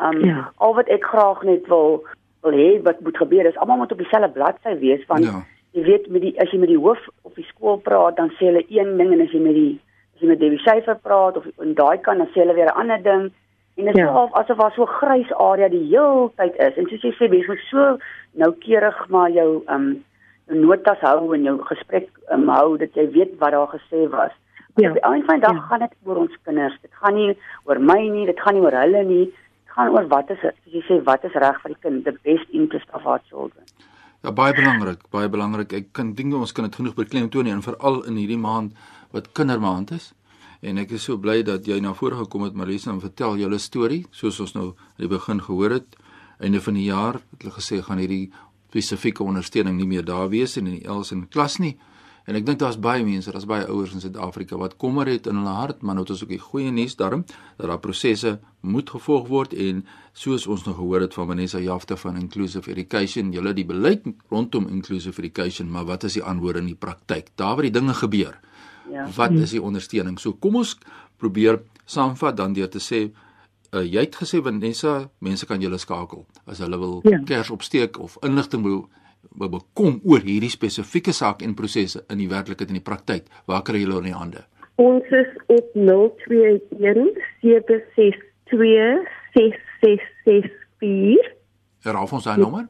Um 0.00 0.24
ja. 0.24 0.48
al 0.56 0.74
wat 0.74 0.88
ek 0.88 1.04
graag 1.04 1.42
net 1.42 1.68
wil 1.68 2.04
wil 2.42 2.58
hê 2.58 2.68
wat 2.82 3.00
moet 3.00 3.16
gebeur 3.16 3.46
is 3.46 3.56
almal 3.56 3.76
moet 3.82 3.92
op 3.92 3.98
dieselfde 3.98 4.30
bladsy 4.36 4.74
wees 4.78 5.06
want 5.06 5.24
ja. 5.24 5.42
jy 5.76 5.84
weet 5.88 6.08
met 6.14 6.22
die 6.26 6.34
as 6.42 6.50
jy 6.50 6.58
met 6.62 6.72
die 6.72 6.82
hoof 6.84 7.02
op 7.22 7.34
die 7.38 7.48
skool 7.48 7.78
praat 7.88 8.16
dan 8.16 8.32
sê 8.38 8.50
hulle 8.50 8.64
een 8.68 8.96
ding 9.00 9.12
en 9.12 9.24
as 9.26 9.34
jy 9.34 9.42
met 9.46 9.58
die 9.58 9.80
as 10.14 10.24
jy 10.24 10.32
met 10.32 10.42
Debbie 10.42 10.62
Syfer 10.64 10.98
praat 11.08 11.38
of 11.40 11.46
in 11.66 11.74
daai 11.78 11.98
kan 12.06 12.22
dan 12.22 12.30
sê 12.34 12.44
hulle 12.44 12.58
weer 12.58 12.70
'n 12.72 12.80
ander 12.84 13.02
ding 13.02 13.30
en 13.76 13.84
dit 13.84 13.94
is 13.96 14.00
ja. 14.00 14.28
asof 14.40 14.58
daar 14.58 14.72
so 14.76 14.82
'n 14.82 14.96
grys 15.00 15.32
area 15.32 15.68
die 15.68 15.86
hele 15.88 16.30
tyd 16.36 16.56
is 16.68 16.76
en 16.76 16.88
soos 16.88 17.02
jy 17.02 17.12
sê 17.18 17.30
jy 17.32 17.44
moet 17.46 17.68
so 17.70 17.98
noukeurig 18.32 19.08
maar 19.08 19.30
jou 19.30 19.62
um 19.68 20.04
notas 20.46 21.00
hou 21.00 21.34
en 21.34 21.44
jou 21.46 21.58
gesprek 21.68 22.08
um, 22.34 22.48
hou 22.48 22.76
dat 22.80 22.94
jy 22.98 23.06
weet 23.14 23.36
wat 23.40 23.54
daar 23.54 23.68
gesê 23.68 24.08
was. 24.10 24.32
Ja. 24.80 24.88
Op 24.88 24.96
die 24.96 25.04
einde 25.04 25.26
van 25.26 25.38
die 25.38 25.46
dag 25.46 25.56
ja. 25.56 25.66
gaan 25.68 25.84
dit 25.84 25.94
oor 26.04 26.16
ons 26.24 26.36
kinders. 26.44 26.76
Dit 26.82 26.94
gaan 27.00 27.14
nie 27.14 27.36
oor 27.68 27.80
my 27.80 28.00
nie, 28.08 28.26
dit 28.26 28.40
gaan 28.40 28.56
nie 28.56 28.64
oor 28.64 28.76
hulle 28.76 29.02
nie 29.04 29.26
gaan 29.74 29.92
oor 29.94 30.08
wat 30.12 30.30
is 30.34 30.40
soos 30.42 30.74
jy 30.74 30.82
sê 30.88 30.98
wat 31.06 31.24
is 31.28 31.36
reg 31.44 31.60
vir 31.62 31.74
die 31.74 31.80
kind 31.84 32.04
the 32.04 32.14
best 32.28 32.48
interest 32.50 32.88
of 32.92 33.06
our 33.06 33.20
children. 33.28 33.64
Ja 34.22 34.30
baie 34.30 34.54
belangrik, 34.54 35.00
baie 35.10 35.28
belangrik. 35.28 35.72
Ek 35.74 35.92
kan 35.96 36.12
dink 36.14 36.34
ons 36.38 36.52
kan 36.54 36.68
dit 36.68 36.76
genoeg 36.78 36.94
beklemtoon 36.94 37.48
en 37.50 37.62
veral 37.64 38.02
in 38.06 38.20
hierdie 38.20 38.38
maand 38.38 38.76
wat 39.10 39.32
kindermaand 39.34 39.96
is. 39.98 40.12
En 40.62 40.78
ek 40.78 40.94
is 40.94 41.08
so 41.08 41.18
bly 41.18 41.40
dat 41.42 41.66
jy 41.66 41.80
na 41.82 41.90
vore 41.98 42.20
gekom 42.20 42.44
het 42.46 42.54
Marisa 42.54 42.92
en 42.92 43.00
vertel 43.02 43.40
julle 43.40 43.58
storie 43.58 44.04
soos 44.14 44.38
ons 44.44 44.54
nou 44.54 44.66
aan 44.76 45.02
die 45.02 45.10
begin 45.10 45.42
gehoor 45.42 45.74
het. 45.80 45.96
Einde 46.38 46.60
van 46.62 46.78
die 46.78 46.86
jaar 46.86 47.18
het 47.18 47.42
hulle 47.42 47.56
gesê 47.56 47.80
gaan 47.82 47.98
hierdie 47.98 48.28
spesifieke 48.70 49.24
ondersteuning 49.26 49.76
nie 49.80 49.88
meer 49.90 50.06
daar 50.06 50.30
wees 50.30 50.54
in 50.56 50.70
die 50.70 50.84
els 50.86 51.10
in 51.12 51.26
klas 51.28 51.58
nie. 51.58 51.74
En 52.24 52.38
ek 52.38 52.46
dink 52.46 52.60
daar's 52.60 52.78
baie 52.78 53.02
mense, 53.04 53.32
daar's 53.34 53.48
baie 53.50 53.66
ouers 53.66 53.94
in 53.96 54.02
Suid-Afrika 54.02 54.56
wat 54.60 54.76
kommer 54.78 55.08
het 55.10 55.26
in 55.26 55.40
hulle 55.40 55.54
hart, 55.56 55.82
maar 55.82 55.96
nou 55.98 56.04
het 56.04 56.12
ons 56.14 56.22
ook 56.22 56.30
die 56.30 56.42
goeie 56.42 56.70
nuus 56.70 56.94
daarom 56.96 57.24
dat 57.58 57.66
daar 57.66 57.80
prosesse 57.82 58.36
moet 58.60 58.90
gevolg 58.94 59.26
word 59.28 59.56
en 59.58 59.82
soos 60.14 60.46
ons 60.46 60.62
nou 60.68 60.76
gehoor 60.76 61.02
het 61.02 61.16
van 61.18 61.26
Vanessa 61.32 61.58
Jafte 61.58 61.96
van 61.98 62.20
Inclusive 62.20 62.70
Education, 62.70 63.32
julle 63.34 63.54
die 63.58 63.66
beleid 63.66 64.06
rondom 64.30 64.68
Inclusive 64.70 65.18
Education, 65.22 65.70
maar 65.70 65.88
wat 65.90 66.06
is 66.06 66.20
die 66.20 66.22
antwoorde 66.22 66.62
in 66.62 66.70
die 66.70 66.78
praktyk? 66.78 67.32
Daar 67.34 67.56
waar 67.58 67.66
die 67.66 67.74
dinge 67.74 67.94
gebeur. 67.94 68.38
Ja. 68.90 69.08
Wat 69.16 69.34
is 69.38 69.50
die 69.56 69.62
ondersteuning? 69.62 70.18
So 70.20 70.38
kom 70.38 70.60
ons 70.62 70.76
probeer 71.18 71.60
saamvat 71.86 72.36
dan 72.38 72.54
deur 72.54 72.70
te 72.70 72.80
sê 72.82 73.08
uh, 73.72 73.82
jy 73.82 74.06
het 74.06 74.16
gesê 74.20 74.42
Vanessa, 74.44 75.08
mense 75.18 75.46
kan 75.46 75.62
julle 75.62 75.78
skakel 75.82 76.26
as 76.46 76.62
hulle 76.62 76.78
wil 76.78 77.00
ja. 77.08 77.18
kers 77.26 77.50
opsteek 77.50 77.98
of 77.98 78.18
inligting 78.22 78.62
wil 78.66 78.86
bekom 79.30 80.00
oor 80.04 80.20
hierdie 80.24 80.50
spesifieke 80.50 81.12
saak 81.12 81.42
en 81.42 81.54
prosesse 81.54 82.04
in 82.10 82.18
die 82.18 82.28
werklikheid 82.30 82.68
en 82.68 82.74
die 82.78 82.84
praktyk. 82.84 83.24
Waar 83.46 83.62
kry 83.66 83.78
julle 83.82 83.98
in 84.02 84.10
die 84.10 84.16
hande? 84.16 84.44
Ons 84.80 85.04
is 85.10 85.28
op 85.52 85.74
021 85.74 87.18
762 87.40 89.08
6664. 89.34 91.32
Herhaal 91.82 92.08
ons 92.12 92.24
daai 92.24 92.38
nommer? 92.40 92.66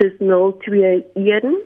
Dis 0.00 0.14
021 0.20 1.56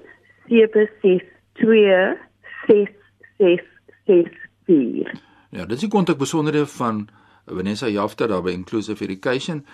762 0.49 2.19
6664. 2.67 5.21
Ja, 5.51 5.65
dis 5.65 5.81
die 5.81 5.91
kontak 5.91 6.19
besonderhede 6.19 6.67
van 6.67 7.09
Vanessa 7.47 7.89
Jafta 7.89 8.27
daar 8.27 8.43
by 8.43 8.51
Inclusive 8.51 9.05
Education. 9.05 9.65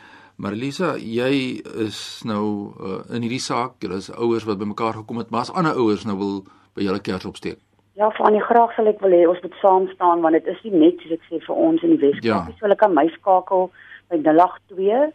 Maar 0.43 0.57
Elisa, 0.57 0.97
jy 0.99 1.63
is 1.85 1.99
nou 2.27 2.47
uh, 2.75 2.97
in 3.15 3.23
hierdie 3.23 3.39
saak, 3.39 3.77
julle 3.85 4.01
is 4.03 4.09
ouers 4.11 4.43
wat 4.49 4.59
bymekaar 4.59 4.97
gekom 4.99 5.21
het, 5.21 5.29
maar 5.31 5.45
as 5.45 5.53
ander 5.55 5.77
ouers 5.79 6.03
nou 6.09 6.17
wil 6.19 6.33
by 6.75 6.83
julle 6.83 6.99
kers 6.99 7.29
opsteek. 7.29 7.61
Ja, 7.95 8.09
van 8.17 8.35
die 8.35 8.43
graag 8.43 8.73
sal 8.75 8.91
ek 8.91 8.99
wil 9.05 9.15
hê 9.15 9.21
ons 9.31 9.39
moet 9.45 9.55
saam 9.61 9.87
staan 9.93 10.25
want 10.25 10.35
dit 10.35 10.49
is 10.51 10.59
nie 10.67 10.81
net 10.81 10.99
soos 10.99 11.15
ek 11.15 11.29
sê 11.29 11.39
vir 11.45 11.61
ons 11.69 11.85
in 11.87 11.95
die 11.95 12.01
Weskaap 12.03 12.27
ja. 12.27 12.57
So 12.57 12.67
hulle 12.67 12.79
kan 12.81 12.97
my 12.97 13.05
skakel 13.15 13.69
by 14.11 14.19
082 14.25 15.13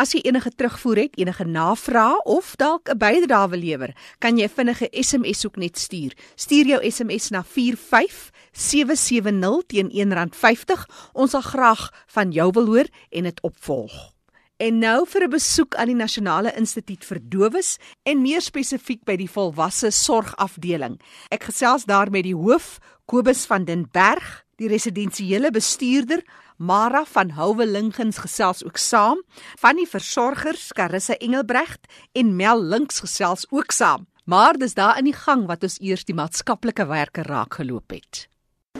As 0.00 0.14
jy 0.16 0.22
enige 0.24 0.48
terugvoer 0.56 0.96
het, 0.96 1.18
enige 1.20 1.44
navrae 1.44 2.24
of 2.24 2.56
dalk 2.56 2.88
'n 2.88 2.96
bydrae 2.96 3.52
wil 3.52 3.60
lewer, 3.60 3.92
kan 4.18 4.38
jy 4.38 4.48
vinnige 4.48 4.88
SMS 4.92 5.46
ook 5.46 5.56
net 5.56 5.78
stuur. 5.78 6.12
Stuur 6.34 6.66
jou 6.66 6.90
SMS 6.90 7.30
na 7.30 7.44
45770 7.44 9.66
teen 9.66 9.90
R1.50. 9.90 10.86
Ons 11.12 11.30
sal 11.30 11.42
graag 11.42 11.92
van 12.06 12.32
jou 12.32 12.50
wil 12.52 12.66
hoor 12.66 12.86
en 13.10 13.22
dit 13.22 13.40
opvolg. 13.40 14.12
En 14.56 14.78
nou 14.78 15.06
vir 15.06 15.24
'n 15.24 15.30
besoek 15.30 15.74
aan 15.74 15.86
die 15.86 15.94
Nasionale 15.94 16.52
Instituut 16.56 17.04
vir 17.04 17.18
Dowes 17.22 17.78
en 18.02 18.22
meer 18.22 18.40
spesifiek 18.40 19.04
by 19.04 19.16
die 19.16 19.30
volwasse 19.30 19.90
sorgafdeling. 19.90 21.00
Ek 21.28 21.42
gesels 21.42 21.84
daar 21.84 22.10
met 22.10 22.24
die 22.24 22.36
hoof, 22.36 22.78
Kobus 23.06 23.46
van 23.46 23.64
den 23.64 23.88
Berg, 23.92 24.44
die 24.60 24.68
residensiële 24.68 25.50
bestuurder 25.54 26.22
Mara 26.60 27.04
van 27.08 27.30
Houwe 27.38 27.64
Lingens 27.66 28.18
gesels 28.20 28.60
ook 28.64 28.76
saam, 28.76 29.22
van 29.58 29.78
die 29.80 29.88
versorgers 29.88 30.68
Karisse 30.76 31.16
Engelbregt 31.16 31.88
en 32.12 32.34
Mel 32.36 32.60
Links 32.60 33.00
gesels 33.00 33.46
ook 33.48 33.72
saam. 33.72 34.04
Maar 34.28 34.58
dis 34.60 34.76
daar 34.76 34.98
in 35.00 35.08
die 35.08 35.16
gang 35.16 35.46
wat 35.48 35.64
ons 35.64 35.78
eers 35.80 36.04
die 36.04 36.14
maatskaplike 36.14 36.84
werker 36.86 37.24
raak 37.26 37.56
geloop 37.56 37.96
het. 37.96 38.26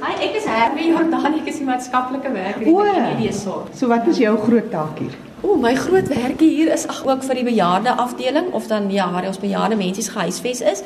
Hi 0.04 0.12
ek 0.20 0.37
is 0.38 0.44
Hermie 0.46 0.90
Jordaan, 0.92 1.40
ek 1.40 1.49
is 1.50 1.58
die 1.62 1.66
maatskaplike 1.66 2.30
werker 2.37 2.68
by 2.68 3.16
die 3.25 3.32
sorg. 3.34 3.72
So 3.75 3.88
wat 3.88 4.06
is 4.12 4.20
jou 4.20 4.37
groot 4.44 4.70
taak 4.70 5.00
hier? 5.00 5.16
O, 5.42 5.56
my 5.56 5.73
groot 5.75 6.09
werkie 6.09 6.50
hier 6.52 6.68
is 6.75 6.85
ag 6.90 7.00
ook 7.06 7.23
vir 7.25 7.38
die 7.40 7.47
bejaarde 7.47 7.94
afdeling 8.02 8.50
of 8.52 8.66
dan 8.68 8.90
ja, 8.92 9.06
waar 9.12 9.26
ons 9.30 9.40
bejaarde 9.40 9.76
mense 9.76 10.04
gehuisves 10.11 10.61
is. 10.61 10.82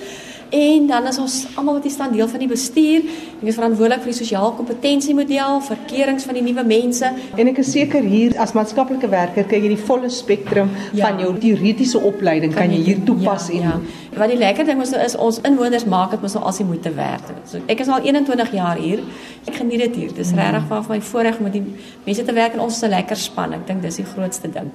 En 0.54 0.86
dan 0.86 1.06
is 1.10 1.18
ons 1.18 1.46
almal 1.58 1.74
wat 1.80 1.82
hier 1.88 1.92
staan 1.92 2.12
deel 2.14 2.28
van 2.30 2.38
die 2.38 2.46
bestuur. 2.48 3.02
Ek 3.40 3.48
is 3.50 3.56
verantwoordelik 3.58 4.04
vir 4.04 4.12
die 4.12 4.18
sosiaal 4.20 4.52
kompetensiemodel, 4.54 5.58
verkerings 5.66 6.26
van 6.28 6.38
die 6.38 6.44
nuwe 6.46 6.62
mense. 6.68 7.10
En 7.34 7.50
ek 7.50 7.58
is 7.64 7.72
seker 7.74 8.06
hier 8.06 8.36
as 8.38 8.52
maatskaplike 8.54 9.08
werker 9.10 9.48
kry 9.50 9.58
jy 9.64 9.72
die 9.74 9.80
volle 9.88 10.10
spektrum 10.14 10.70
Ja. 10.94 11.08
van 11.08 11.18
jou 11.18 11.32
teoretiese 11.42 11.98
opleiding 11.98 12.54
kan, 12.54 12.70
jy 12.70 12.82
hier 12.92 13.02
toepas 13.04 13.48
ja, 13.50 13.54
en 13.54 13.62
ja. 13.62 13.74
Wat 14.14 14.30
die 14.30 14.38
lekker 14.38 14.64
ding 14.68 14.78
is 14.82 14.92
nou 14.94 15.00
is 15.02 15.16
ons 15.18 15.40
inwoners 15.42 15.84
maak 15.90 16.12
dit 16.14 16.22
mos 16.22 16.36
nou 16.38 16.44
as 16.46 16.60
die 16.62 16.64
moeite 16.68 16.92
werd. 16.94 17.32
So 17.50 17.58
ek 17.66 17.80
is 17.82 17.88
al 17.90 18.04
21 18.06 18.52
jaar 18.54 18.78
hier. 18.78 19.02
Ek 19.48 19.56
geniet 19.58 19.80
dit 19.88 19.96
hier. 19.96 20.12
Dis 20.14 20.30
regtig 20.38 20.68
waar 20.70 20.84
vir 20.86 20.94
my 20.94 21.00
voorreg 21.02 21.40
om 21.42 21.48
met 21.48 21.56
die 21.58 21.64
mense 22.06 22.22
te 22.24 22.32
werk 22.36 22.54
en 22.54 22.60
ons 22.60 22.76
is 22.76 22.84
'n 22.84 22.90
lekker 22.94 23.16
span. 23.16 23.52
Ek 23.54 23.66
dink 23.66 23.82
dis 23.82 23.96
die 23.96 24.04
grootste 24.06 24.43
ding. 24.52 24.70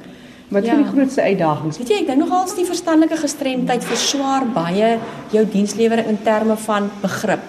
wat 0.49 0.65
Ja. 0.65 0.73
vir 0.73 0.83
die 0.83 0.91
grootste 0.91 1.21
uitdagings. 1.21 1.77
Weet 1.77 1.89
jy, 1.89 1.97
ek 2.01 2.07
dink 2.07 2.19
nogals 2.19 2.55
die 2.55 2.65
verstandelike 2.65 3.17
gestremdheid 3.17 3.83
verswaar 3.83 4.47
baie 4.53 4.97
jou 5.29 5.45
dienslewering 5.45 6.07
in 6.07 6.17
terme 6.23 6.57
van 6.57 6.89
begrip. 7.01 7.39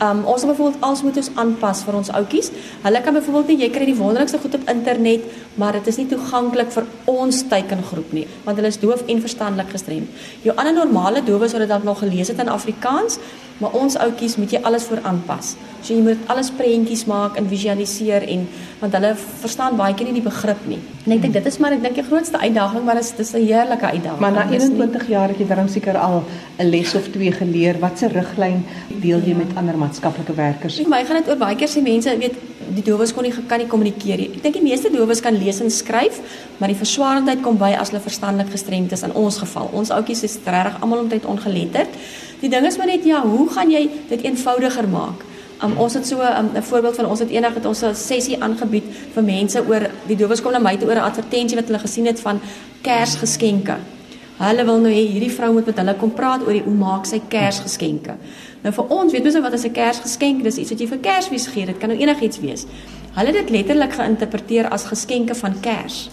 Um 0.00 0.24
ons 0.24 0.44
moet 0.44 0.52
byvoorbeeld 0.56 0.82
alles 0.86 1.02
moet 1.02 1.16
ons 1.16 1.30
aanpas 1.34 1.82
vir 1.82 1.94
ons 1.98 2.10
ouetjies. 2.10 2.50
Hulle 2.84 3.00
kan 3.02 3.14
byvoorbeeld 3.14 3.48
nie 3.48 3.56
jy 3.64 3.70
kry 3.74 3.84
die 3.88 3.96
wonderlikste 3.98 4.38
goed 4.38 4.54
op 4.54 4.68
internet, 4.70 5.24
maar 5.58 5.72
dit 5.72 5.86
is 5.90 5.96
nie 5.96 6.06
toeganklik 6.06 6.70
vir 6.70 6.86
ons 7.10 7.42
teikengroep 7.50 8.12
nie, 8.12 8.26
want 8.44 8.56
hulle 8.56 8.70
is 8.70 8.78
doof 8.78 9.02
en 9.08 9.20
verstandelik 9.20 9.70
gestremd. 9.74 10.08
Jou 10.46 10.54
ander 10.56 10.74
normale 10.74 11.22
dowes 11.26 11.50
sou 11.50 11.58
dit 11.58 11.68
dalk 11.68 11.82
nog 11.84 11.98
gelees 11.98 12.28
het 12.28 12.38
in 12.38 12.48
Afrikaans, 12.48 13.18
maar 13.58 13.74
ons 13.74 13.96
ouetjies 13.98 14.36
moet 14.38 14.52
jy 14.54 14.60
alles 14.62 14.84
voor 14.86 15.00
aanpas. 15.02 15.56
So 15.82 15.94
jy 15.94 16.02
moet 16.02 16.18
alles 16.30 16.50
prentjies 16.54 17.04
maak 17.06 17.36
en 17.36 17.48
visualiseer 17.50 18.22
en 18.22 18.46
want 18.80 18.92
hulle 18.94 19.10
verstaan 19.40 19.76
baie 19.76 19.94
keer 19.94 20.06
nie 20.06 20.20
die 20.20 20.22
begrip 20.30 20.62
nie. 20.70 20.78
En 21.06 21.12
ek 21.16 21.22
dink 21.22 21.34
dit 21.34 21.46
is 21.46 21.58
maar 21.58 21.72
ek 21.74 21.82
dink 21.82 21.94
die 21.98 22.04
grootste 22.06 22.38
uitdaging, 22.38 22.84
maar 22.84 22.94
dit 22.94 23.18
is 23.18 23.34
'n 23.34 23.42
heerlike 23.46 23.86
uitdaging. 23.86 24.20
Maar 24.20 24.32
na 24.32 24.44
Dis 24.44 24.62
nie- 24.68 24.78
21 24.78 25.08
jaar 25.08 25.28
het 25.28 25.38
jy 25.38 25.46
dan 25.46 25.68
seker 25.68 25.98
al 25.98 26.22
'n 26.58 26.70
les 26.70 26.94
of 26.94 27.08
twee 27.08 27.32
geleer. 27.32 27.78
Wat 27.80 27.98
se 27.98 28.06
riglyn 28.06 28.64
deel 28.88 29.20
jy 29.26 29.34
met 29.34 29.56
ander 29.56 29.76
maatskaplike 29.88 30.36
werkers? 30.36 30.78
Vir 30.78 31.06
gaan 31.08 31.20
dit 31.22 31.30
oor 31.32 31.40
baie 31.40 31.56
keer 31.58 31.70
sê 31.70 31.82
mense, 31.82 32.12
weet, 32.20 32.36
die 32.76 32.84
dowes 32.84 33.14
kon 33.16 33.24
nie 33.24 33.32
kan 33.48 33.60
nie 33.62 33.68
kommunikeer 33.70 34.20
nie. 34.20 34.28
Ek 34.36 34.42
dink 34.44 34.58
die 34.58 34.64
meeste 34.64 34.90
dowes 34.92 35.22
kan 35.24 35.36
lees 35.36 35.62
en 35.64 35.72
skryf, 35.72 36.20
maar 36.58 36.72
die 36.72 36.78
verswarendheid 36.78 37.42
kom 37.44 37.58
by 37.60 37.72
as 37.78 37.92
hulle 37.92 38.02
verstandelik 38.04 38.52
gestremd 38.52 38.92
is 38.92 39.04
in 39.06 39.14
ons 39.16 39.40
geval. 39.40 39.70
Ons 39.72 39.92
ouetjies 39.94 40.24
is 40.28 40.36
regtig 40.44 40.76
almal 40.82 41.06
omtrent 41.06 41.28
ongeletterd. 41.28 41.96
Die 42.42 42.52
ding 42.52 42.68
is 42.68 42.78
maar 42.78 42.90
net 42.92 43.08
ja, 43.08 43.22
hoe 43.24 43.48
gaan 43.54 43.72
jy 43.72 43.88
dit 44.12 44.28
eenvoudiger 44.28 44.88
maak? 44.92 45.24
Um, 45.58 45.74
ons 45.82 45.96
het 45.98 46.06
so 46.06 46.22
'n 46.22 46.54
um, 46.54 46.62
voorbeeld 46.62 46.94
van 46.94 47.06
ons 47.10 47.18
het 47.18 47.30
eendag 47.30 47.54
het 47.54 47.66
ons 47.66 47.82
'n 47.82 47.94
sessie 47.94 48.38
aangebied 48.42 48.84
vir 49.14 49.22
mense 49.22 49.58
oor 49.66 49.90
die 50.06 50.16
dowes 50.16 50.42
kom 50.42 50.52
na 50.52 50.58
my 50.58 50.76
toe 50.76 50.88
oor 50.88 51.00
'n 51.00 51.10
advertensie 51.10 51.56
wat 51.56 51.66
hulle 51.66 51.78
gesien 51.78 52.06
het 52.06 52.20
van 52.20 52.40
Kersgeskenke. 52.82 53.97
Hulle 54.38 54.64
wil 54.64 54.78
nou 54.84 54.90
hê 54.92 55.00
hierdie 55.02 55.32
vrou 55.34 55.52
moet 55.56 55.66
met 55.66 55.80
hulle 55.80 55.94
kom 55.98 56.12
praat 56.14 56.44
oor 56.46 56.54
die 56.54 56.62
hoe 56.62 56.74
maak 56.74 57.08
sy 57.10 57.18
Kersgeskenke. 57.30 58.14
Nou 58.62 58.72
vir 58.76 58.92
ons, 58.94 59.12
weet 59.12 59.24
mens 59.26 59.34
nou 59.34 59.42
wat 59.42 59.56
is 59.58 59.64
'n 59.66 59.72
Kersgeskenk? 59.72 60.42
Dis 60.42 60.58
iets 60.58 60.70
wat 60.70 60.80
jy 60.80 60.86
vir 60.86 60.98
Kersfees 60.98 61.46
gee. 61.46 61.66
Dit 61.66 61.78
kan 61.78 61.88
nou 61.90 61.98
enigiets 61.98 62.40
wees. 62.40 62.66
Hulle 63.14 63.26
het 63.26 63.34
dit 63.34 63.50
letterlik 63.50 63.92
geïnterpreteer 63.92 64.68
as 64.68 64.84
geskenke 64.84 65.34
van 65.34 65.60
Kers. 65.60 66.10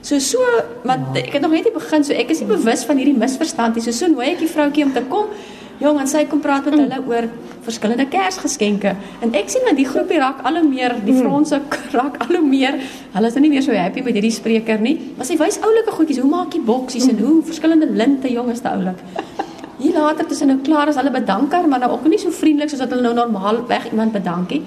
So 0.00 0.18
so, 0.18 0.38
want 0.84 1.16
ek 1.16 1.32
het 1.32 1.42
nog 1.42 1.50
net 1.50 1.64
nie 1.64 1.72
begin, 1.72 2.04
so 2.04 2.12
ek 2.12 2.30
is 2.30 2.40
nie 2.40 2.48
bewus 2.48 2.84
van 2.84 2.96
hierdie 2.96 3.16
misverstand 3.16 3.74
nie. 3.74 3.82
So 3.82 3.90
so 3.90 4.06
nooi 4.06 4.28
ek 4.32 4.38
die 4.38 4.48
vroutjie 4.48 4.84
om 4.84 4.92
te 4.92 5.02
kom. 5.08 5.26
Jong, 5.82 5.98
en 6.00 6.08
sy 6.08 6.24
kom 6.30 6.40
praat 6.40 6.64
met 6.70 6.78
hulle 6.78 7.00
oor 7.04 7.26
verskillende 7.66 8.06
Kersgeskenke. 8.08 8.94
En 9.24 9.34
ek 9.36 9.50
sien 9.52 9.64
dat 9.66 9.76
die 9.76 9.86
groepie 9.88 10.20
raak 10.22 10.40
al 10.46 10.60
hoe 10.60 10.68
meer, 10.68 10.94
die 11.04 11.16
Franse 11.18 11.60
raak 11.98 12.16
al 12.24 12.38
hoe 12.38 12.44
meer. 12.46 12.78
Hulle 13.12 13.30
is 13.30 13.36
nou 13.36 13.44
nie 13.44 13.52
meer 13.52 13.66
so 13.66 13.76
happy 13.76 14.04
met 14.06 14.16
hierdie 14.16 14.32
spreker 14.34 14.80
nie. 14.80 14.96
Maar 15.18 15.28
sy 15.28 15.36
wys 15.40 15.60
oulike 15.66 15.92
goedjies, 15.98 16.22
hoe 16.24 16.30
maak 16.30 16.56
jy 16.56 16.62
boksies 16.64 17.10
en 17.12 17.20
hoe 17.20 17.40
verskillende 17.46 17.90
linte, 17.92 18.30
jong, 18.32 18.48
is 18.54 18.64
te 18.64 18.72
oulik. 18.72 19.02
Hier 19.76 19.92
later 19.92 20.24
tussen 20.24 20.48
nou 20.48 20.60
klaar 20.64 20.88
as 20.88 20.96
hulle 20.96 21.12
bedank 21.12 21.52
haar, 21.52 21.68
maar 21.68 21.82
nou 21.82 21.92
ook 21.98 22.06
nie 22.08 22.20
so 22.22 22.32
vriendelik 22.32 22.72
soos 22.72 22.80
wat 22.80 22.94
hulle 22.94 23.04
nou 23.04 23.16
normaal 23.18 23.60
weg 23.68 23.90
iemand 23.90 24.16
bedankie. 24.16 24.62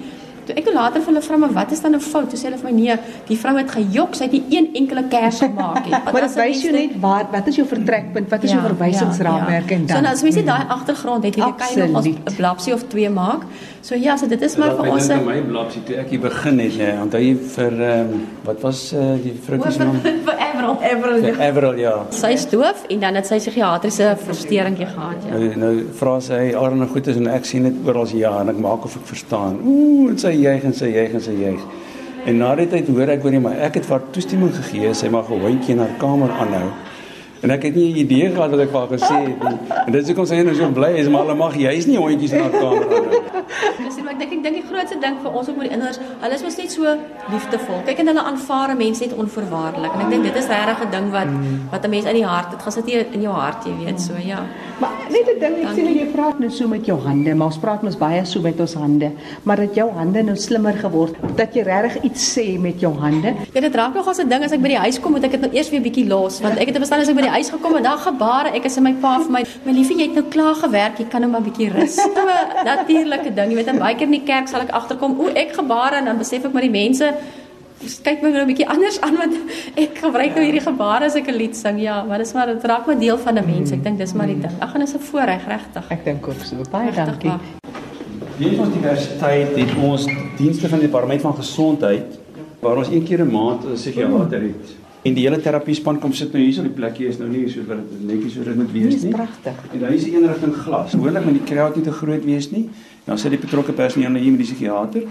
Toe 0.50 0.58
ek 0.58 0.66
nou 0.66 0.74
later 0.74 1.02
vir 1.04 1.12
hulle 1.12 1.22
vra 1.22 1.36
maar 1.44 1.52
wat 1.54 1.72
is 1.74 1.80
dan 1.84 1.94
nou 1.94 2.00
fout? 2.02 2.26
Toe 2.32 2.38
sê 2.38 2.48
hulle 2.48 2.58
vir 2.58 2.68
my 2.70 2.72
nee, 2.74 2.96
die 3.28 3.36
vrou 3.38 3.52
het 3.54 3.70
gejok, 3.70 4.16
sy 4.18 4.26
het 4.26 4.32
nie 4.34 4.42
een 4.56 4.66
enkele 4.82 5.04
kers 5.12 5.38
gemaak 5.44 5.84
nie. 5.86 5.94
Maar 6.10 6.26
dit 6.26 6.36
wys 6.40 6.62
jou 6.64 6.72
net 6.74 6.96
waar 7.02 7.28
wat 7.30 7.50
is 7.52 7.60
jou 7.60 7.66
vertrekpunt? 7.70 8.30
Wat 8.32 8.46
is 8.46 8.54
jou 8.54 8.62
verwysingsraamwerk 8.64 9.70
en 9.76 9.86
dan? 9.86 9.96
So 9.96 10.04
nou 10.06 10.14
as 10.18 10.24
mens 10.26 10.40
nie 10.40 10.46
daai 10.48 10.64
agtergrond 10.76 11.28
het, 11.28 11.38
jy 11.38 11.50
kan 11.60 11.70
jy 11.76 11.86
nog 11.86 12.00
Absoluut. 12.02 12.32
'n 12.32 12.36
blapsie 12.40 12.74
of 12.74 12.82
twee 12.90 13.10
maak. 13.10 13.46
So 13.82 13.96
ja, 13.96 14.16
so 14.16 14.26
dit 14.28 14.42
is 14.42 14.56
maar 14.60 14.74
vir 14.76 14.90
ons 14.92 15.08
'n 15.08 15.24
my 15.24 15.38
blapsie 15.40 15.80
toe 15.88 15.96
ek 15.96 16.10
hier 16.12 16.20
begin 16.20 16.58
het, 16.60 16.76
nee, 16.76 16.92
onthou 17.00 17.20
jy 17.20 17.34
vir 17.54 17.72
ehm 17.80 18.10
wat 18.44 18.60
was 18.60 18.92
uh, 18.92 19.14
die 19.22 19.32
vroutjie 19.32 19.72
se 19.72 19.78
naam? 19.78 20.00
vir 20.00 20.36
Everal. 20.36 20.76
Vir 21.24 21.40
Everal, 21.40 21.78
ja. 21.78 21.94
Sy 22.10 22.32
is 22.36 22.44
doof 22.50 22.84
en 22.88 23.00
dan 23.00 23.14
het 23.14 23.26
sy 23.26 23.38
psigiatriese 23.38 24.16
versteuringkie 24.26 24.86
gehad, 24.86 25.24
ja. 25.24 25.38
Nou, 25.38 25.56
nou 25.56 25.72
vra 25.96 26.20
sy 26.20 26.52
allerlei 26.52 26.88
goedes 26.88 27.16
en 27.16 27.26
ek 27.32 27.48
sien 27.48 27.62
dit 27.62 27.88
oral 27.88 28.06
ja 28.12 28.34
en 28.40 28.52
ek 28.52 28.60
maak 28.60 28.84
of 28.84 28.96
ek 28.96 29.06
verstaan. 29.14 29.56
Ooh, 29.64 30.10
en 30.10 30.18
sy 30.18 30.34
juig 30.36 30.64
en 30.64 30.74
sy 30.74 30.92
juig 30.92 31.16
en 31.16 31.20
sy 31.20 31.32
juig. 31.40 31.64
En 32.26 32.36
na 32.36 32.54
die 32.54 32.68
tyd 32.68 32.88
hoor 32.92 33.08
ek 33.08 33.22
hoor 33.22 33.32
nie 33.32 33.40
maar 33.40 33.56
ek 33.64 33.80
het 33.80 33.86
vir 33.88 34.02
toestemming 34.12 34.52
gegee 34.60 34.92
sy 34.94 35.08
mag 35.08 35.30
'n 35.30 35.40
hondjie 35.40 35.72
in 35.72 35.78
haar 35.78 35.96
kamer 35.98 36.30
aanhou. 36.30 36.68
En 37.40 37.50
ek 37.50 37.62
het 37.62 37.74
nie 37.74 37.92
'n 37.92 37.96
idee 37.96 38.30
gehad 38.30 38.50
wat 38.50 38.60
ek 38.60 38.70
vir 38.70 38.80
haar 38.80 38.92
gesê 38.96 39.18
het 39.28 39.42
nie. 39.42 39.58
En 39.86 39.92
dit 39.92 40.02
is 40.02 40.08
hoekom 40.08 40.26
sy 40.26 40.42
nou 40.42 40.54
so 40.54 40.70
bly 40.70 40.92
is 41.00 41.08
maar 41.08 41.22
hulle 41.24 41.34
mag 41.34 41.56
juis 41.56 41.86
nie 41.86 41.96
hondjies 41.96 42.32
in 42.32 42.40
haar 42.40 42.50
kamer 42.50 42.84
aanhou. 42.84 43.22
Dis 43.86 44.02
maar 44.02 44.12
ek 44.12 44.18
dink 44.18 44.32
ek 44.32 44.42
dink 44.42 44.56
die 44.60 44.66
grootste 44.70 44.98
ding 45.00 45.16
vir 45.22 45.32
ons 45.32 45.48
ook 45.48 45.56
met 45.56 45.66
die 45.68 45.74
inders, 45.76 45.98
hulle 46.20 46.34
is 46.34 46.42
mos 46.42 46.56
net 46.56 46.70
so 46.72 46.82
liefdevol. 47.32 47.80
Kyk 47.86 47.98
en 47.98 48.06
hulle 48.06 48.22
aanvaar 48.22 48.76
mense 48.76 49.04
net 49.04 49.14
onvoorwaardelik. 49.14 49.92
En 49.94 50.00
ek 50.00 50.10
dink 50.10 50.22
dit 50.24 50.36
is 50.36 50.46
regtig 50.46 50.84
'n 50.84 50.90
ding 50.90 51.10
wat 51.10 51.30
wat 51.70 51.84
'n 51.84 51.90
mens 51.90 52.04
in 52.04 52.14
die 52.14 52.26
hart, 52.26 52.50
dit 52.50 52.62
gaan 52.62 52.72
sit 52.72 52.88
in 52.88 53.22
jou 53.22 53.34
hart, 53.34 53.64
jy 53.64 53.74
weet, 53.84 54.00
so 54.00 54.12
ja. 54.18 54.44
Maar 54.80 54.90
net 55.12 55.26
'n 55.28 55.38
ding, 55.40 55.54
ek 55.62 55.74
sien 55.74 55.86
hoe 55.86 55.98
jy 55.98 56.06
praat 56.12 56.38
nou 56.38 56.50
so 56.50 56.68
met 56.68 56.86
jou 56.86 56.98
hande, 57.00 57.34
maar 57.34 57.46
ons 57.46 57.58
praat 57.58 57.82
mos 57.82 57.96
baie 57.96 58.24
so 58.24 58.40
met 58.40 58.60
ons 58.60 58.74
hande, 58.74 59.10
maar 59.42 59.56
dat 59.56 59.74
jou 59.74 59.90
hande 59.92 60.22
nou 60.22 60.36
slimmer 60.36 60.72
geword, 60.72 61.14
dat 61.36 61.54
jy 61.54 61.62
regtig 61.62 62.02
iets 62.02 62.38
sê 62.38 62.58
met 62.58 62.80
jou 62.80 62.92
hande. 62.94 63.34
Ja, 63.52 63.60
dit 63.60 63.74
raak 63.74 63.94
nog 63.94 64.08
as 64.08 64.18
'n 64.18 64.28
ding 64.28 64.42
as 64.44 64.52
ek 64.52 64.60
by 64.60 64.68
die 64.68 64.78
huis 64.78 65.00
kom, 65.00 65.12
moet 65.12 65.24
ek 65.24 65.30
dit 65.30 65.40
nou 65.40 65.52
eers 65.52 65.70
weer 65.70 65.82
bietjie 65.82 66.06
los, 66.08 66.40
want 66.40 66.58
ek 66.58 66.66
het 66.66 66.76
verstaan 66.76 67.00
as 67.00 67.08
ek 67.08 67.14
by 67.14 67.22
die 67.22 67.36
huis 67.38 67.50
gekom 67.50 67.76
en 67.76 67.82
daar 67.82 67.98
gebare, 67.98 68.54
ek 68.54 68.64
is 68.64 68.76
in 68.76 68.82
my 68.82 68.92
pa 68.92 69.18
vir 69.18 69.30
my, 69.30 69.44
my 69.64 69.72
liefie, 69.72 69.96
jy 69.96 70.06
het 70.06 70.14
nou 70.14 70.24
klaar 70.28 70.54
gewerk, 70.54 70.98
jy 70.98 71.04
kan 71.08 71.20
nou 71.20 71.30
maar 71.30 71.42
bietjie 71.42 71.70
rus. 71.70 71.96
So 72.00 72.08
'n 72.08 72.64
natuurlike 72.64 73.34
ding, 73.34 73.50
jy 73.50 73.56
weet, 73.56 73.66
en 73.66 73.78
baie 73.78 73.94
keer 73.94 74.06
in 74.06 74.12
die 74.12 74.24
kerk 74.24 74.48
sal 74.48 74.60
ek 74.60 74.70
agterkom, 74.70 75.20
o, 75.20 75.28
ek 75.34 75.52
gebare 75.52 75.96
en 75.96 76.04
dan 76.04 76.18
besef 76.18 76.44
ek 76.44 76.52
maar 76.52 76.62
die 76.62 76.70
mense 76.70 77.14
kyk 78.04 78.22
my 78.22 78.30
nou 78.30 78.42
'n 78.42 78.46
bietjie 78.46 78.68
anders 78.68 79.00
aan 79.00 79.16
want 79.16 79.34
ek 79.76 79.98
gebruik 79.98 80.34
nou 80.34 80.44
hierdie 80.44 80.60
gebare 80.60 81.04
as 81.06 81.14
ek 81.16 81.28
'n 81.28 81.36
lied 81.36 81.56
sing. 81.56 81.80
Ja, 81.80 82.02
maar 82.04 82.18
dis 82.18 82.32
maar 82.32 82.46
dit 82.46 82.64
raak 82.64 82.86
maar 82.86 82.98
deel 82.98 83.18
van 83.18 83.38
'n 83.38 83.46
mens. 83.46 83.70
Ek 83.72 83.82
dink 83.82 83.98
dis 83.98 84.12
maar 84.14 84.26
die 84.26 84.38
ding. 84.40 84.52
Ag, 84.60 84.74
en 84.74 84.80
dis 84.80 84.94
'n 84.94 84.98
voorreg 85.00 85.46
regtig. 85.48 85.84
Ek 85.90 86.04
dink 86.04 86.28
ook 86.28 86.34
so. 86.44 86.56
Baie 86.70 86.90
Regtig 86.90 87.06
dankie. 87.06 87.30
Hier 88.38 88.60
ons 88.60 88.74
universiteit 88.74 89.56
het 89.56 89.70
ons 89.82 90.06
dienste 90.36 90.68
van 90.68 90.78
die 90.78 90.88
departement 90.88 91.20
van 91.20 91.34
gesondheid 91.34 92.18
waar 92.60 92.76
ons 92.76 92.88
een 92.88 93.04
keer 93.04 93.20
'n 93.24 93.30
maand 93.30 93.64
'n 93.64 93.72
psigiater 93.74 94.40
het. 94.40 94.76
En 95.02 95.14
die 95.14 95.24
hele 95.26 95.40
terapiespan 95.40 95.98
kom 95.98 96.12
sit 96.12 96.32
nou 96.32 96.42
hier 96.44 96.52
so 96.52 96.62
die 96.62 96.70
plekkie 96.70 97.06
is 97.08 97.18
nou 97.18 97.28
nie 97.30 97.48
so 97.48 97.60
wat 97.66 97.78
dit 97.78 98.06
netjies 98.06 98.34
so 98.34 98.42
dit 98.44 98.54
moet 98.56 98.72
wees 98.72 98.94
Dis 98.94 99.02
nie. 99.02 99.12
pragtig. 99.12 99.54
En 99.72 99.78
dan 99.80 99.92
is 99.92 100.04
die 100.04 100.14
een 100.14 100.26
rigting 100.26 100.54
glas. 100.54 100.92
Hoorlik 100.92 101.24
met 101.24 101.34
die 101.34 101.54
crowd 101.54 101.74
nie 101.76 101.84
te 101.84 101.92
groot 101.92 102.24
wees 102.24 102.50
nie. 102.50 102.68
Dan 103.04 103.18
sit 103.18 103.30
die 103.30 103.38
betrokke 103.40 103.72
personeel 103.72 104.10
nou 104.10 104.22
hier 104.22 104.30
met 104.32 104.40
die 104.40 104.48
psigiater 104.54 105.02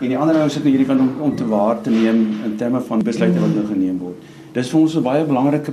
en 0.00 0.08
die 0.08 0.16
ander 0.18 0.36
ou 0.42 0.48
sit 0.48 0.64
nou 0.64 0.70
hierdie 0.74 0.86
kant 0.86 1.00
om, 1.00 1.10
om 1.20 1.36
te 1.36 1.46
waar 1.46 1.80
te 1.80 1.90
neem 1.90 2.22
in 2.44 2.56
terme 2.56 2.80
van 2.80 3.02
besluite 3.02 3.40
wat 3.40 3.54
nou 3.54 3.66
geneem 3.66 3.98
word. 3.98 4.16
Dis 4.52 4.70
vir 4.70 4.80
ons 4.80 4.96
'n 4.96 5.02
baie 5.02 5.24
belangrike 5.24 5.72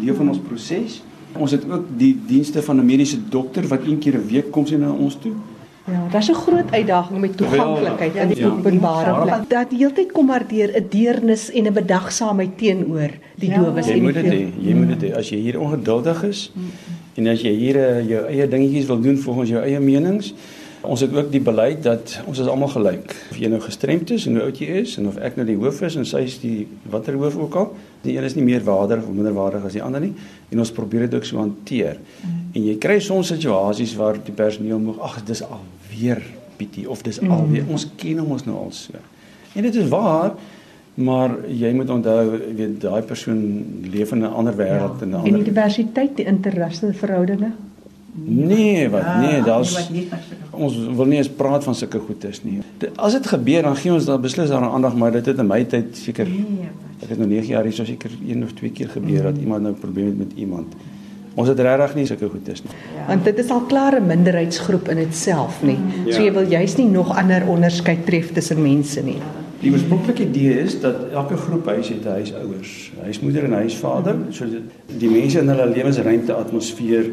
deel 0.00 0.14
van 0.14 0.28
ons 0.28 0.38
proses. 0.38 1.02
Ons 1.38 1.50
het 1.52 1.64
ook 1.70 1.84
die 1.98 2.16
dienste 2.26 2.62
van 2.62 2.76
'n 2.80 2.84
mediese 2.86 3.18
dokter 3.30 3.66
wat 3.68 3.80
een 3.86 3.98
keer 3.98 4.14
'n 4.16 4.26
week 4.28 4.50
kom 4.50 4.66
sien 4.66 4.80
na 4.80 4.90
ons 4.92 5.16
toe. 5.16 5.32
Ja, 5.88 6.06
daar's 6.12 6.28
'n 6.28 6.34
groot 6.34 6.70
uitdaging 6.70 7.20
met 7.20 7.36
toeganklikheid 7.36 8.14
in 8.14 8.28
die 8.28 8.36
Ja. 8.38 8.46
openbare 8.48 9.22
plek. 9.22 9.48
Dat 9.48 9.78
heeltyd 9.78 10.12
kom 10.12 10.26
maar 10.26 10.44
deur 10.48 10.68
'n 10.76 10.86
deernis 10.90 11.50
en 11.50 11.64
'n 11.66 11.72
bedagsaamheid 11.72 12.58
teenoor 12.58 13.10
die 13.36 13.50
dowes 13.54 13.86
Jy 13.86 13.92
en 13.92 14.02
moet 14.02 14.14
die 14.14 14.22
dit 14.22 14.32
veel- 14.32 14.40
hê. 14.40 14.66
Jy 14.68 14.74
moet 14.74 15.00
dit 15.00 15.10
hê. 15.10 15.16
As 15.16 15.28
jy 15.30 15.36
hier 15.38 15.60
ongeduldig 15.60 16.22
is 16.24 16.52
en 17.16 17.26
as 17.26 17.40
jy 17.42 17.50
hier 17.56 17.76
uh, 17.76 18.08
jou 18.08 18.26
eie 18.26 18.48
dingetjies 18.48 18.86
wil 18.86 19.00
doen 19.00 19.16
volgens 19.16 19.48
jou 19.48 19.62
eie 19.62 19.80
menings, 19.80 20.34
ons 20.88 21.02
het 21.04 21.12
ook 21.12 21.28
die 21.32 21.42
beleid 21.44 21.82
dat 21.84 22.14
ons 22.26 22.38
is 22.40 22.48
almal 22.48 22.70
gelyk. 22.72 23.12
Of 23.30 23.36
jy 23.40 23.50
nou 23.52 23.60
gestremd 23.60 24.10
is 24.14 24.26
en 24.28 24.38
hoe 24.38 24.46
oud 24.48 24.60
jy 24.62 24.80
is 24.82 24.96
en 25.00 25.10
of 25.10 25.18
ek 25.24 25.36
nou 25.38 25.46
die 25.48 25.56
hoof 25.60 25.82
is 25.86 25.98
en 26.00 26.08
sy 26.08 26.24
is 26.26 26.38
die 26.42 26.66
watter 26.88 27.18
hoof 27.20 27.36
ook 27.36 27.58
al, 27.60 27.70
die 28.04 28.16
een 28.16 28.26
is 28.28 28.36
nie 28.38 28.46
meer 28.46 28.64
waardig 28.66 29.04
of 29.04 29.12
minder 29.12 29.36
waardig 29.36 29.66
as 29.68 29.76
die 29.76 29.84
ander 29.84 30.02
nie 30.04 30.14
en 30.48 30.64
ons 30.64 30.72
probeer 30.74 31.06
dit 31.06 31.18
ook 31.18 31.28
so 31.28 31.40
hanteer. 31.42 32.00
En 32.54 32.60
jy 32.62 32.76
kry 32.80 32.98
soms 33.04 33.32
situasies 33.34 33.96
waar 34.00 34.20
die 34.24 34.34
personeel 34.34 34.80
moeg, 34.82 35.00
ag 35.04 35.20
dis 35.28 35.44
alweer 35.44 36.24
Pietie 36.58 36.88
of 36.90 37.04
dis 37.06 37.20
alweer 37.22 37.68
ons 37.70 37.84
ken 38.00 38.18
hom 38.18 38.32
ons 38.34 38.46
nou 38.48 38.56
al 38.64 38.72
so. 38.74 38.98
En 39.54 39.66
dit 39.68 39.76
is 39.82 39.90
waar 39.92 40.32
Maar 40.98 41.30
jy 41.46 41.68
moet 41.78 41.90
onthou, 41.94 42.22
weet 42.58 42.80
daai 42.82 43.02
persoon 43.06 43.42
leef 43.86 44.10
in 44.12 44.24
'n 44.26 44.32
ander 44.34 44.56
wêreld 44.56 45.02
en 45.02 45.08
'n 45.08 45.14
En 45.14 45.22
die 45.22 45.32
ander 45.32 45.44
diversiteit, 45.44 46.16
die 46.16 46.26
interracial 46.26 46.92
verhoudinge. 46.92 47.52
Nee, 48.14 48.88
wat 48.88 49.16
nee, 49.20 49.42
daar's 49.42 49.90
Ons 50.50 50.74
wil 50.96 51.06
nie 51.06 51.16
eens 51.20 51.28
praat 51.28 51.64
van 51.64 51.74
sulke 51.74 52.00
goedes 52.02 52.40
nie. 52.42 52.58
Dit, 52.82 52.96
as 52.96 53.14
dit 53.14 53.26
gebeur 53.26 53.62
dan 53.62 53.76
gee 53.78 53.92
ons 53.92 54.08
dan 54.08 54.20
beslis 54.20 54.48
daaraan 54.50 54.74
aandag, 54.74 54.96
maar 54.98 55.12
dit 55.14 55.26
het 55.26 55.38
in 55.38 55.46
my 55.46 55.60
tyd 55.64 55.96
seker 55.96 56.26
ek 56.98 57.12
het 57.12 57.18
nou 57.18 57.28
9 57.30 57.46
jaar 57.52 57.68
hier 57.68 57.76
so 57.76 57.86
seker 57.86 58.10
een 58.26 58.42
of 58.42 58.54
twee 58.58 58.72
keer 58.74 58.88
gebeur 58.90 59.28
dat 59.30 59.38
iemand 59.38 59.62
nou 59.62 59.74
probleme 59.78 60.08
het 60.08 60.18
met 60.18 60.32
iemand. 60.36 60.74
Ons 61.38 61.52
het 61.52 61.60
regtig 61.62 61.94
nie 61.94 62.06
sulke 62.08 62.30
goedes 62.32 62.64
nie. 62.64 62.72
Want 63.06 63.28
dit 63.28 63.38
is 63.38 63.50
al 63.54 63.60
klaar 63.70 64.00
'n 64.00 64.06
minderheidsgroep 64.06 64.88
in 64.88 64.96
dit 64.96 65.14
self, 65.14 65.62
nê. 65.62 65.76
So 66.10 66.22
jy 66.22 66.32
wil 66.32 66.48
juist 66.48 66.78
nie 66.78 66.88
nog 66.88 67.16
ander 67.16 67.46
onderskeid 67.46 68.06
tref 68.06 68.32
tussen 68.32 68.62
mense 68.62 69.02
nie. 69.02 69.20
Die 69.60 69.70
oorspronklike 69.72 70.22
idee 70.22 70.60
is 70.62 70.80
dat 70.80 71.10
elke 71.12 71.36
groep 71.36 71.66
huis 71.66 71.88
het 71.88 72.04
'n 72.04 72.08
huisouers, 72.08 72.92
huismoeder 73.02 73.44
en 73.44 73.52
huisvader, 73.52 74.16
sodat 74.30 74.62
die 74.98 75.10
mense 75.10 75.38
in 75.38 75.48
hulle 75.48 75.66
lewensruimte 75.66 76.32
atmosfeer 76.32 77.10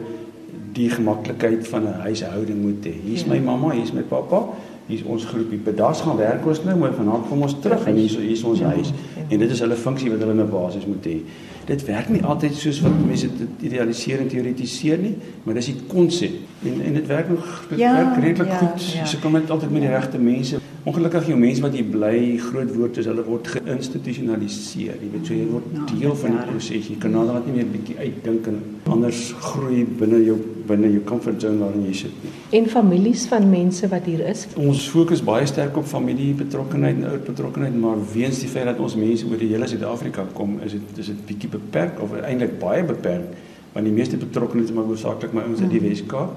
die 0.75 0.89
gemaklikheid 0.91 1.67
van 1.67 1.83
'n 1.87 1.99
huishouding 2.07 2.61
moet 2.61 2.85
hê. 2.85 2.93
Hier's 3.05 3.25
my 3.25 3.39
mamma, 3.39 3.71
hier's 3.73 3.93
my 3.93 4.01
pappa, 4.01 4.43
hier's 4.87 5.03
ons 5.03 5.25
groepie. 5.25 5.57
Bedags 5.57 6.01
gaan 6.01 6.17
werk 6.17 6.45
ons 6.45 6.63
nou, 6.63 6.77
maar 6.77 6.93
vanaand 6.93 7.27
kom 7.29 7.41
ons 7.41 7.55
terug 7.61 7.85
en 7.87 7.95
hier's 7.95 8.17
hier's 8.17 8.43
ons 8.43 8.61
huis. 8.61 8.91
En 9.29 9.39
dit 9.39 9.49
is 9.51 9.59
hulle 9.59 9.75
funksie 9.75 10.09
wat 10.11 10.19
hulle 10.19 10.31
in 10.33 10.39
'n 10.41 10.49
basis 10.49 10.85
moet 10.85 11.05
hê. 11.05 11.17
Dit 11.65 11.85
werk 11.85 12.09
nie 12.09 12.23
altyd 12.23 12.53
soos 12.53 12.81
wat 12.81 12.91
mense 13.07 13.27
dit 13.37 13.71
idealiseer 13.71 14.19
en 14.19 14.27
teoretiseer 14.27 14.97
nie, 14.97 15.15
maar 15.43 15.53
dis 15.53 15.65
die 15.65 15.75
konsep. 15.87 16.31
En 16.65 16.81
en 16.85 16.93
dit 16.93 17.07
werk 17.07 17.29
nog 17.29 17.65
dit 17.69 17.79
Ja, 17.79 17.93
werk 17.93 18.23
redelik 18.23 18.51
ja, 18.51 18.57
goed. 18.57 18.93
ja. 18.93 19.05
So 19.05 19.17
kom 19.21 19.33
dit 19.33 19.49
altyd 19.49 19.71
met 19.71 19.81
die 19.81 19.89
regte 19.89 20.17
mense. 20.19 20.57
Ongelukkig 20.83 21.27
jou 21.27 21.37
mense 21.39 21.61
wat 21.61 21.73
hier 21.73 21.83
bly, 21.85 22.37
groot 22.37 22.75
woord 22.75 22.97
is 22.97 23.05
hulle 23.05 23.23
word 23.23 23.47
geïnstitusionaliseer. 23.47 24.93
Jy 25.01 25.09
weet 25.11 25.25
so 25.25 25.33
jy 25.33 25.47
word 25.49 25.63
deel 25.99 26.15
van 26.15 26.31
die 26.31 26.45
proses. 26.51 26.87
Jy 26.89 26.95
kan 26.99 27.11
naderhand 27.11 27.45
nie 27.47 27.55
meer 27.55 27.71
bietjie 27.71 27.97
uitdink 27.97 28.47
en 28.47 28.59
anders 28.83 29.33
groei 29.39 29.85
binne 29.99 30.23
jou 30.25 30.37
binne 30.67 30.89
jou 30.91 31.01
comfort 31.07 31.41
zone 31.41 31.57
waarin 31.63 31.85
jy 31.85 31.93
sit 31.93 32.23
nie. 32.23 32.31
En 32.59 32.67
families 32.69 33.25
van 33.27 33.49
mense 33.49 33.87
wat 33.91 34.05
hier 34.05 34.19
is. 34.29 34.47
Ons 34.57 34.87
fokus 34.89 35.21
baie 35.23 35.45
sterk 35.45 35.77
op 35.77 35.85
familie 35.85 36.33
betrokkenheid 36.33 36.95
en 37.01 37.09
ouer 37.09 37.19
betrokkenheid, 37.25 37.75
maar 37.79 37.97
weens 38.13 38.39
die 38.39 38.49
feit 38.49 38.65
dat 38.65 38.79
ons 38.79 38.95
mense 38.95 39.25
oor 39.29 39.37
die 39.37 39.47
hele 39.53 39.67
Suid-Afrika 39.67 40.25
kom, 40.33 40.59
is 40.65 40.71
dit 40.77 40.97
is 41.03 41.05
dit 41.13 41.25
bietjie 41.25 41.49
beperk 41.49 42.01
of 42.01 42.13
eintlik 42.21 42.59
baie 42.59 42.83
beperk 42.83 43.35
want 43.75 43.85
die 43.85 43.93
meeste 43.93 44.15
betrokkenheid 44.17 44.69
is 44.69 44.75
maar 44.75 44.85
hoofsaaklik 44.87 45.33
my 45.35 45.41
ouens 45.41 45.59
uit 45.61 45.69
die 45.73 45.81
Wes-Kaap 45.83 46.35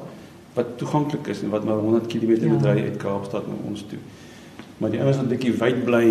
wat 0.54 0.72
toeganklik 0.80 1.26
is 1.30 1.42
en 1.42 1.52
wat 1.54 1.64
maar 1.64 1.78
100 1.78 2.06
km 2.10 2.32
Ja. 2.42 2.48
moet 2.52 2.64
ry 2.66 2.82
uit 2.82 2.96
Kaapstad 2.96 3.46
na 3.46 3.54
ons 3.68 3.84
toe. 3.88 3.98
Maar 4.78 4.90
die 4.90 5.00
ouens 5.00 5.16
wat 5.16 5.28
bietjie 5.28 5.52
wyd 5.60 5.84
bly, 5.84 6.04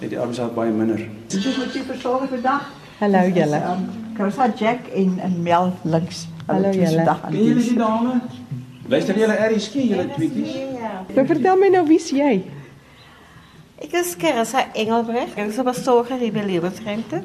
het 0.00 0.10
die 0.10 0.18
arbeidsaak 0.18 0.54
baie 0.54 0.72
minder. 0.74 0.98
Dis 1.28 1.56
wat 1.58 1.74
jy 1.74 1.82
versorg 1.86 2.28
vandag. 2.28 2.66
Hallo 2.98 3.18
julle. 3.34 3.60
Um, 3.70 3.86
Carissa 4.16 4.52
Jack 4.58 4.88
en 4.94 5.18
en 5.22 5.42
Mel 5.42 5.72
links. 5.82 6.26
Hulle 6.46 6.58
Hallo, 6.58 6.70
twee 6.70 6.82
is 6.82 6.90
julle. 6.90 7.04
vandag 7.04 7.22
aan 7.24 7.32
diens. 7.32 7.74
dame? 7.74 8.20
Luister 8.88 9.18
julle 9.18 9.36
RSG, 9.50 9.72
julle 9.88 10.08
tweeties? 10.14 10.56
Nou 11.14 11.26
vertel 11.26 11.56
my 11.56 11.68
nou 11.72 11.86
wie's 11.88 12.10
jy? 12.12 12.42
Ik 13.80 13.92
is 13.92 14.16
Carissa 14.16 14.66
Engelbrecht. 14.72 15.36
Ik 15.36 15.54
ben 15.56 15.64
besorger 15.64 16.22
in 16.22 16.32
de 16.32 16.44
levensruimte. 16.44 17.22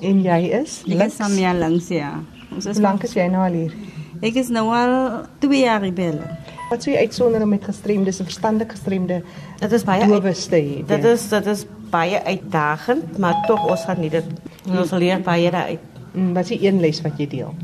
En 0.00 0.22
jy 0.22 0.38
is? 0.62 0.82
Ek 0.88 1.02
is 1.06 1.16
Samia 1.16 1.54
langs 1.54 1.88
ja. 1.88 2.12
Ons 2.54 2.66
is 2.66 2.76
Hoe 2.78 2.82
lank 2.82 3.02
is 3.06 3.12
jy 3.14 3.26
nou 3.30 3.42
al 3.46 3.52
hier? 3.52 3.74
Ek 4.22 4.34
is 4.38 4.48
nou 4.48 4.68
al 4.74 5.22
2 5.38 5.58
jaar 5.62 5.82
in 5.84 5.94
Belle. 5.94 6.22
Wat 6.70 6.82
sou 6.82 6.94
jy 6.94 7.00
uitsonder 7.02 7.42
om 7.42 7.48
met 7.48 7.64
gestremdes 7.64 8.18
en 8.18 8.24
verstandig 8.24 8.70
gestremde 8.70 9.22
Dat 9.60 9.72
is 9.72 9.84
baie 9.84 10.02
uit, 10.02 10.10
dowes 10.10 10.46
te 10.46 10.56
hê? 10.56 10.84
dat 10.86 11.04
is 11.04 11.28
dat 11.28 11.46
is 11.46 11.66
baie 11.90 12.22
uitdagend, 12.24 13.18
maar 13.18 13.44
toch 13.46 13.66
ons 13.70 13.84
gaan 13.84 14.00
niet 14.00 14.12
het. 14.12 14.24
Ons 14.70 14.90
leer 14.90 15.20
baie 15.20 15.50
daaruit. 15.50 15.78
Mm, 16.12 16.32
Wat 16.34 16.42
is 16.42 16.48
die 16.58 16.66
een 16.68 16.80
les 16.80 17.00
wat 17.02 17.18
jy 17.18 17.26
deel? 17.28 17.54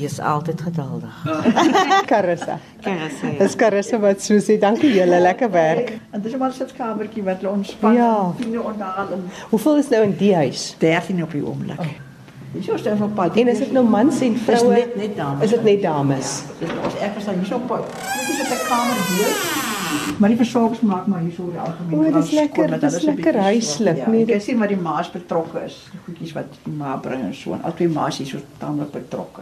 Wees 0.00 0.18
altyd 0.20 0.60
geduldig. 0.60 1.14
Carissa. 2.10 2.58
Carissa. 2.82 3.26
Ja. 3.26 3.38
Dis 3.38 3.56
Carissa 3.56 3.98
wat 4.02 4.20
so 4.22 4.38
sê. 4.38 4.58
Dankie 4.60 4.92
julle, 4.94 5.20
lekker 5.20 5.50
werk. 5.50 5.92
En 6.10 6.20
dis 6.22 6.36
maar 6.36 6.50
'n 6.50 6.52
sitkamertjie 6.52 7.22
wat 7.22 7.36
hulle 7.40 7.52
ontspan. 7.52 7.94
Ja. 7.94 8.32
Vriende 8.38 8.60
onthaal 8.62 9.12
en 9.12 9.24
Hoeveel 9.50 9.76
is 9.78 9.88
nou 9.88 10.02
in 10.02 10.16
die 10.18 10.34
huis? 10.34 10.74
13 10.78 11.22
op 11.22 11.30
die 11.32 11.44
oomblik. 11.46 11.80
Hier 12.52 12.74
is 12.74 12.82
daar 12.82 12.96
nog 12.98 13.08
'n 13.08 13.12
paar. 13.14 13.30
En 13.36 13.48
is 13.48 13.58
dit 13.58 13.72
nou 13.72 13.84
mans 13.88 14.20
en 14.20 14.36
vroue? 14.36 14.72
net- 14.72 14.96
net 14.96 15.16
dames. 15.16 15.44
Is 15.44 15.50
dit 15.50 15.62
net 15.64 15.82
dames? 15.82 16.42
Dis 16.58 16.68
ons 16.84 16.94
ek 17.00 17.16
is 17.16 17.24
dan 17.24 17.34
hier 17.34 17.44
so 17.46 17.54
op. 17.54 17.86
Dit 18.28 18.38
is 18.40 18.48
'n 18.50 18.66
kamer 18.68 18.94
deel. 19.16 19.34
Maar 20.18 20.28
die 20.28 20.36
versorgers 20.36 20.80
maak 20.80 21.06
maar 21.06 21.20
hier 21.20 21.32
so 21.36 21.50
die 21.50 21.58
algemeen. 21.58 21.98
O, 21.98 22.02
dis 22.02 22.10
vrouens 22.10 22.30
lekker, 22.30 22.54
skoon, 22.64 22.70
dat 22.70 22.80
dis 22.80 22.90
hulle 22.90 23.00
so 23.00 23.06
lekker 23.06 23.32
bietjie 23.32 23.42
huislik, 23.42 23.96
sorg, 23.96 24.06
nee, 24.08 24.18
Ja, 24.20 24.26
dit- 24.26 24.34
jy 24.34 24.40
sien 24.40 24.58
maar 24.58 24.68
die 24.68 24.76
ma's 24.76 25.10
betrokke 25.10 25.58
is. 25.64 25.88
Die 25.92 26.00
Goedjies 26.04 26.32
wat 26.32 26.44
die 26.64 26.72
ma 26.72 26.96
bring 26.96 27.22
en 27.22 27.34
so 27.34 27.52
en 27.52 27.62
al 27.62 27.74
twee 27.74 27.88
ma's 27.88 28.18
hier 28.18 28.26
so 28.26 28.38
tamelik 28.58 28.90
betrokke. 28.92 29.40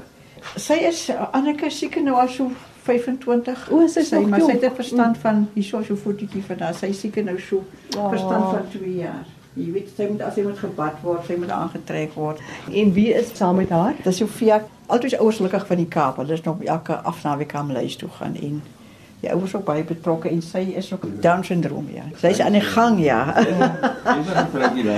Sy 0.57 0.74
is 0.88 1.09
uh, 1.11 1.28
Anneke 1.33 1.70
seker 1.70 2.02
nou 2.02 2.16
al 2.20 2.28
so 2.28 2.50
25. 2.85 3.68
O, 3.70 3.87
sy 3.88 4.00
is 4.00 4.09
sy 4.09 4.16
nog 4.20 4.28
maar 4.28 4.40
sy 4.44 4.52
het. 4.52 4.64
'n 4.64 4.74
verstand 4.74 5.18
van 5.18 5.48
hier 5.54 5.64
so 5.64 5.96
voetjie 5.96 6.42
van 6.46 6.57
daar. 6.57 6.74
Sy 6.74 6.87
is 6.87 7.00
seker 7.00 7.24
nou 7.24 7.38
so 7.40 7.64
Oh. 7.96 8.09
verstand 8.09 8.44
van 8.44 8.68
2 8.70 8.94
jaar. 8.96 9.24
Jy 9.54 9.72
weet 9.72 9.88
sy 9.96 10.07
moet 10.11 10.20
as 10.22 10.35
moet 10.37 10.59
gebad 10.59 10.94
word, 11.02 11.26
sy 11.26 11.37
moet 11.38 11.50
aangetrek 11.50 12.12
word. 12.14 12.38
En 12.72 12.92
wie 12.92 13.12
is 13.14 13.30
saam 13.37 13.57
met 13.57 13.70
haar? 13.70 13.94
Dis 14.02 14.16
Sofia, 14.16 14.64
altyd 14.87 15.18
ouers 15.18 15.37
gelukkig 15.37 15.66
van 15.66 15.76
die 15.76 15.87
Kaap. 15.87 16.16
Hulle 16.16 16.33
is 16.33 16.42
nog 16.42 16.62
elke 16.64 16.94
afnaweek 16.96 17.54
aan 17.54 17.72
lys 17.72 17.96
toe 17.96 18.09
gaan 18.09 18.35
en 18.35 18.62
die 19.25 19.31
ouers 19.33 19.55
ook 19.57 19.65
baie 19.67 19.85
betrokke 19.89 20.29
en 20.31 20.43
sy 20.45 20.63
is 20.79 20.93
ook 20.95 21.05
down 21.25 21.43
syndroom 21.47 21.89
ja. 21.95 22.05
Sy's 22.21 22.41
aan 22.45 22.53
die 22.59 22.65
gang 22.75 23.01
ja. 23.03 23.21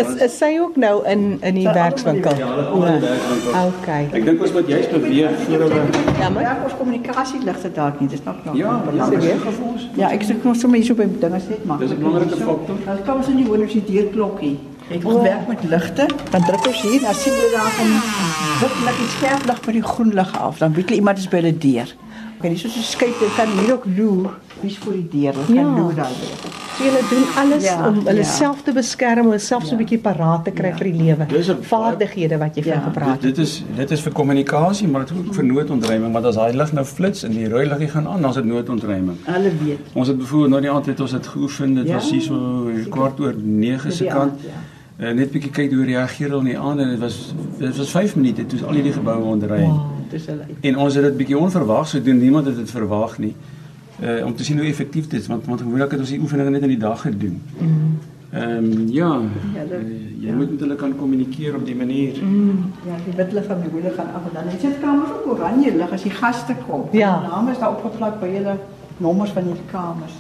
Is 0.03 0.15
is 0.27 0.35
sy 0.39 0.57
ook 0.61 0.77
nou 0.77 0.95
in 1.07 1.39
in 1.43 1.55
die 1.55 1.67
Sy 1.67 1.73
werkswinkel? 1.75 2.37
Ja, 2.39 2.47
hulle 2.51 2.65
almal 2.67 2.89
in 2.89 3.01
die 3.01 3.09
werkswinkel. 3.09 3.53
Okay. 3.71 4.03
Ek 4.13 4.25
dink 4.29 4.43
ons 4.47 4.53
moet 4.57 4.69
juist 4.73 4.91
beweeg 4.95 5.37
voor 5.47 5.65
we 5.65 5.81
Ja, 6.21 6.29
maar 6.31 6.43
Ja, 6.47 6.55
ons 6.65 6.75
kommunikasie 6.79 7.41
ligte 7.45 7.71
dalk 7.73 8.01
nie. 8.01 8.09
Dis 8.09 8.23
nog 8.25 8.39
nog. 8.45 8.57
Ja, 8.57 8.77
belangrik. 8.87 9.21
dis 9.21 9.31
reg 9.31 9.43
vir 9.47 9.67
ons. 9.73 9.89
Ja, 10.01 10.11
ek 10.15 10.23
sê 10.29 10.37
kom 10.43 10.55
sommer 10.55 10.79
hier 10.79 10.87
so 10.87 10.95
by 10.99 11.07
dinge 11.21 11.41
net 11.49 11.65
maak. 11.67 11.81
Dis 11.83 11.91
'n 11.91 11.99
belangrike 12.03 12.37
faktor. 12.43 12.77
Dan 12.87 13.03
kom 13.07 13.17
ons 13.23 13.29
in 13.29 13.37
die 13.43 13.47
woning 13.47 13.67
as 13.67 13.73
die 13.79 13.85
deurklokkie. 13.93 14.57
Ek 14.91 15.03
moet 15.03 15.23
werk 15.23 15.49
met 15.49 15.63
ligte, 15.65 16.07
dan 16.31 16.43
druk 16.47 16.67
ons 16.67 16.83
hier, 16.83 17.01
dan 17.03 17.15
sien 17.15 17.33
hulle 17.35 17.51
daar 17.57 17.73
van 17.79 17.91
wit 18.63 18.77
lig 18.87 18.97
die 19.03 19.11
skerp 19.17 19.47
lig 19.51 19.61
by 19.67 19.73
die 19.73 19.83
groen 19.83 20.13
lig 20.15 20.39
af. 20.39 20.59
Dan 20.59 20.75
weet 20.75 20.85
hulle 20.89 20.99
iemand 21.01 21.19
is 21.19 21.29
by 21.29 21.37
hulle 21.43 21.57
deur. 21.59 21.89
En 22.43 22.51
dis 22.51 22.61
so 22.61 22.69
'n 22.69 22.83
skype, 22.83 23.15
jy 23.25 23.31
kan 23.37 23.49
hier 23.59 23.73
ook 23.73 23.85
loer. 23.97 24.31
Wie's 24.61 24.79
voor 24.79 24.93
die 24.93 25.09
deur? 25.11 25.33
Hulle 25.35 25.47
kan 25.47 25.55
Ja. 25.55 25.63
loer 25.81 25.95
daar. 25.95 26.07
so 26.77 26.85
julle 26.85 27.01
doen 27.11 27.25
alles 27.37 27.65
Ja, 27.65 27.89
om 27.89 27.95
hulle 28.07 28.17
ja. 28.17 28.23
self 28.25 28.63
te 28.63 28.73
beskerm, 28.73 29.25
hulle 29.25 29.39
self 29.39 29.65
so 29.65 29.75
'n 29.75 29.79
bietjie 29.79 29.99
paraat 29.99 30.45
te 30.45 30.51
kry 30.51 30.69
Ja. 30.69 30.77
vir 30.77 30.85
die 30.93 31.03
lewe. 31.03 31.27
Vaardighede 31.61 32.39
wat 32.39 32.55
jy 32.57 32.63
van 32.63 32.73
Ja. 32.73 32.81
gepraat 32.81 33.21
Dit, 33.21 33.25
het. 33.25 33.37
dit 33.37 33.45
is 33.47 33.65
dit 33.77 33.91
is 33.91 34.01
vir 34.01 34.13
kommunikasie, 34.13 34.89
maar 34.89 35.01
dit 35.07 35.11
is 35.11 35.17
ook 35.27 35.35
vir 35.35 35.45
noodontruiming, 35.45 36.13
want 36.13 36.25
as 36.25 36.35
daai 36.35 36.53
lig 36.57 36.73
nou 36.73 36.85
flits 36.85 37.23
en 37.25 37.31
die 37.33 37.49
rooi 37.49 37.67
liggie 37.67 37.89
gaan 37.89 38.07
aan, 38.09 38.21
dan 38.21 38.31
is 38.31 38.37
dit 38.37 38.45
noodontruiming. 38.45 39.17
Hulle 39.25 39.51
weet. 39.65 39.79
Ons 39.95 40.09
het 40.09 40.19
byvoorbeeld 40.19 40.51
nou 40.51 40.61
die 40.63 40.71
aand 40.71 40.87
het 40.87 41.01
ons 41.01 41.11
dit 41.11 41.27
geoefen. 41.27 41.75
Dit 41.75 41.87
Ja. 41.87 41.95
was 41.95 42.11
hier 42.11 42.21
so 42.23 42.69
kwart 42.91 43.21
oor 43.21 43.35
9 43.43 43.93
se 43.93 44.03
Die 44.03 44.13
kant. 44.13 44.21
aand, 44.33 44.41
ja. 44.43 44.49
Uh, 45.07 45.13
net 45.13 45.31
bietjie 45.31 45.51
kyk 45.51 45.73
hoe 45.73 45.85
reageer 45.85 46.29
hulle 46.31 46.43
nie 46.43 46.59
aan 46.59 46.81
en 46.81 46.89
dit 46.91 46.99
was 46.99 47.35
dit 47.59 47.77
was 47.77 47.91
5 47.91 48.17
minute 48.17 48.47
toe 48.47 48.59
is 48.59 48.65
al 48.65 48.73
hierdie 48.73 48.93
geboue 48.93 49.25
ontruim. 49.25 49.61
Wow. 49.71 49.81
Dis 50.11 50.27
hulle. 50.27 50.45
En 50.61 50.77
ons 50.79 50.95
het 50.95 51.05
dit 51.05 51.17
bietjie 51.17 51.39
onverwags 51.39 51.91
gedoen. 51.91 52.19
Niemand 52.19 52.47
het 52.47 52.57
dit 52.57 52.71
verwag 52.71 53.19
nie. 53.19 53.35
Uh 54.03 54.27
om 54.27 54.35
te 54.37 54.45
sien 54.45 54.59
hoe 54.59 54.67
effektief 54.67 55.07
dit 55.09 55.21
is 55.21 55.27
want 55.27 55.47
want 55.47 55.61
gewoonlik 55.61 55.91
het 55.91 56.01
ons 56.01 56.09
die 56.09 56.21
oefeninge 56.21 56.51
net 56.51 56.63
in 56.63 56.69
die 56.69 56.79
dag 56.79 57.01
gedoen. 57.01 57.41
Ehm 58.33 58.89
ja, 58.89 59.21
Ja, 59.55 59.63
dat- 59.71 59.81
uh, 59.81 60.23
jy 60.25 60.33
moet 60.33 60.51
met 60.51 60.61
hulle 60.61 60.75
kan 60.75 60.97
kommunikeer 60.97 61.55
op 61.55 61.65
die 61.67 61.75
manier. 61.77 62.15
Ja, 62.87 62.97
die 63.05 63.15
witlig 63.17 63.45
van 63.45 63.61
die 63.61 63.71
wiele 63.73 63.91
gaan 63.97 64.07
af 64.15 64.23
en 64.29 64.31
dan 64.35 64.49
het 64.53 64.63
jy 64.63 64.71
kamers 64.81 65.11
ook 65.11 65.27
oranje 65.33 65.77
lig 65.77 65.91
as 65.93 66.03
die 66.03 66.11
gaste 66.11 66.55
kom. 66.69 66.83
Ja. 66.93 67.21
Die 67.21 67.29
name 67.29 67.51
is 67.51 67.59
daar 67.59 67.71
opgeplak 67.71 68.21
by 68.21 68.27
julle 68.27 68.57
nommers 68.97 69.31
van 69.31 69.43
julle 69.45 69.65
kamers. 69.71 70.13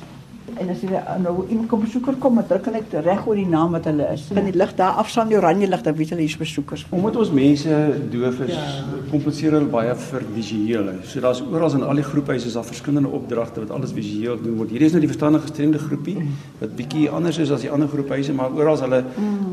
En 0.55 0.69
as 0.71 0.81
jy 0.81 0.89
nou 1.21 1.33
iemand 1.51 1.69
kom 1.69 1.81
besoeker 1.83 2.15
kom, 2.23 2.37
dan 2.39 2.47
druk 2.47 2.69
hulle 2.71 3.03
reg 3.05 3.27
oor 3.27 3.35
die 3.37 3.47
naam 3.51 3.73
wat 3.77 3.85
hulle 3.91 4.07
is. 4.13 4.29
Van 4.33 4.45
die 4.47 4.55
lig 4.57 4.75
daar 4.79 5.01
afstaan 5.03 5.29
die 5.29 5.37
oranje 5.37 5.67
lig, 5.69 5.83
dan 5.83 5.95
weet 5.99 6.11
hulle 6.15 6.23
hier's 6.23 6.37
besoekers. 6.39 6.87
Omdat 6.95 7.17
ons 7.17 7.33
mense 7.35 7.79
doof 8.13 8.41
is, 8.47 8.55
Ja. 8.55 8.85
kompenseer 9.11 9.53
hulle 9.53 9.67
baie 9.71 9.95
vir 9.95 10.23
visuele. 10.35 10.95
So 11.05 11.21
daar's 11.21 11.43
oral 11.43 11.75
in 11.75 11.83
al 11.83 11.95
die 11.95 12.03
groephuise 12.05 12.47
is 12.47 12.53
daar 12.55 12.65
verskillende 12.65 13.09
opdragte 13.09 13.61
wat 13.61 13.71
alles 13.71 13.93
visueel 13.93 14.39
doen 14.43 14.57
word. 14.57 14.71
Hierdie 14.71 14.87
is 14.87 14.93
nou 14.93 15.01
die 15.01 15.09
verstandige 15.11 15.43
gestremde 15.47 15.79
groepie 15.79 16.17
wat 16.61 16.77
bietjie 16.77 17.09
anders 17.11 17.39
is 17.39 17.51
as 17.51 17.61
die 17.61 17.71
ander 17.71 17.89
groephuise, 17.89 18.33
maar 18.33 18.51
oral 18.55 18.79
hulle 18.81 19.03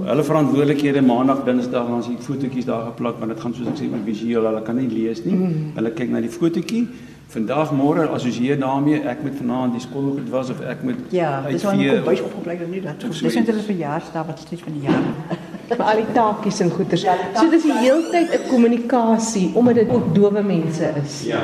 hulle 0.06 0.23
verantwoordelikhede 0.23 1.01
maandag, 1.01 1.43
dinsdag, 1.45 1.88
dan 1.88 1.99
is 1.99 2.08
die 2.08 2.17
fotootjies 2.17 2.65
daar 2.65 2.86
geplak, 2.91 3.19
want 3.19 3.32
dit 3.32 3.39
gaan 3.39 3.53
soos 3.53 3.67
ek 3.67 3.77
sê 3.82 3.89
oor 3.91 4.03
visueel. 4.06 4.45
Hulle 4.45 4.62
kan 4.63 4.75
nie 4.75 4.88
lees 4.88 5.23
nie. 5.25 5.38
Hulle 5.75 5.91
kyk 5.91 6.10
na 6.10 6.21
die 6.21 6.29
fotootjie. 6.29 6.88
Vandag 7.27 7.71
môre 7.71 8.07
assosieer 8.13 8.59
daarmee 8.59 9.01
ek 9.09 9.23
moet 9.23 9.36
vanaand 9.39 9.73
die 9.73 9.81
skoolgoed 9.81 10.29
was 10.29 10.49
of 10.49 10.59
ek 10.62 10.83
moet 10.83 10.95
Ja, 11.12 11.41
dis 11.47 11.63
waar 11.63 11.73
uitvee 11.73 11.89
hulle 11.89 12.01
kom 12.03 12.07
of- 12.07 12.09
bys 12.13 12.21
opgebly 12.21 12.57
dan 12.57 12.69
nie 12.69 12.81
dat. 12.81 13.03
Of 13.09 13.17
Dis 13.17 13.36
net 13.36 13.47
hulle 13.47 13.62
verjaarsdag 13.62 14.25
wat 14.25 14.39
steeds 14.39 14.62
van 14.62 14.73
die 14.73 14.81
jaar. 14.81 15.01
vir 15.73 15.81
al 15.83 15.95
die 15.95 16.12
taakies 16.13 16.59
en 16.62 16.69
goeders. 16.69 17.01
So 17.39 17.49
dis 17.49 17.63
die 17.63 17.73
heeltyd 17.79 18.33
'n 18.38 18.47
kommunikasie 18.49 19.51
omdat 19.55 19.75
dit 19.75 19.89
ook 19.89 20.13
dowe 20.15 20.43
mense 20.43 20.93
is. 21.03 21.23
Ja. 21.25 21.41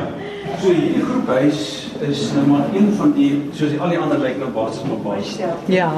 So 0.62 0.68
hierdie 0.74 1.02
groephuis 1.04 1.88
is 2.02 2.32
nou 2.34 2.46
maar 2.48 2.70
een 2.76 2.92
van 2.94 3.14
die 3.14 3.50
soos 3.54 3.70
die 3.70 3.80
al 3.80 3.90
die 3.90 3.98
ander 4.00 4.20
lyk 4.20 4.38
nou 4.38 4.52
basies 4.52 4.84
maar 4.84 4.98
basies. 4.98 5.38
Ja. 5.68 5.92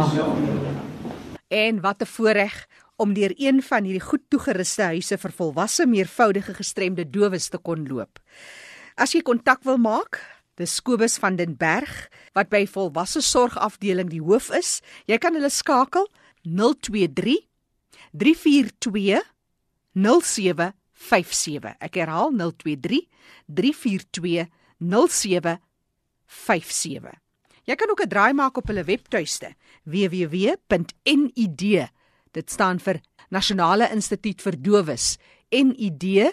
En 1.48 1.82
wat 1.82 2.02
'n 2.02 2.06
voorreg 2.06 2.66
om 2.96 3.14
deur 3.14 3.34
een 3.36 3.62
van 3.62 3.84
hierdie 3.84 4.02
goed 4.08 4.22
toegeruste 4.30 4.82
huise 4.84 5.18
vir 5.18 5.32
volwasse 5.32 5.86
meervoudige 5.88 6.54
gestremde 6.54 7.10
dowes 7.10 7.50
te 7.50 7.58
kon 7.58 7.88
loop. 7.90 8.20
As 9.02 9.16
jy 9.16 9.24
kontak 9.26 9.64
wil 9.66 9.80
maak, 9.82 10.20
Dis 10.62 10.78
Kobus 10.86 11.16
van 11.18 11.34
den 11.40 11.56
Berg 11.58 11.90
wat 12.38 12.52
by 12.54 12.68
volwasse 12.70 13.18
sorgafdeling 13.26 14.12
die 14.12 14.22
hoof 14.22 14.52
is. 14.54 14.78
Jy 15.10 15.18
kan 15.18 15.34
hulle 15.34 15.50
skakel 15.50 16.06
023 16.46 17.50
342 18.14 19.26
0757. 19.98 21.74
Ek 21.82 21.98
herhaal 21.98 22.30
023 22.36 23.10
342 23.50 24.46
0757. 24.78 27.18
Jy 27.66 27.76
kan 27.76 27.90
ook 27.90 28.02
'n 28.06 28.10
draai 28.10 28.34
maak 28.34 28.58
op 28.58 28.68
hulle 28.68 28.84
webtuiste 28.84 29.56
www.nid. 29.86 31.90
Dit 32.32 32.52
staan 32.52 32.80
vir 32.80 33.02
Nasionale 33.30 33.90
Instituut 33.90 34.42
vir 34.42 34.62
Dowes. 34.62 35.18
nid.org.za. 35.52 36.32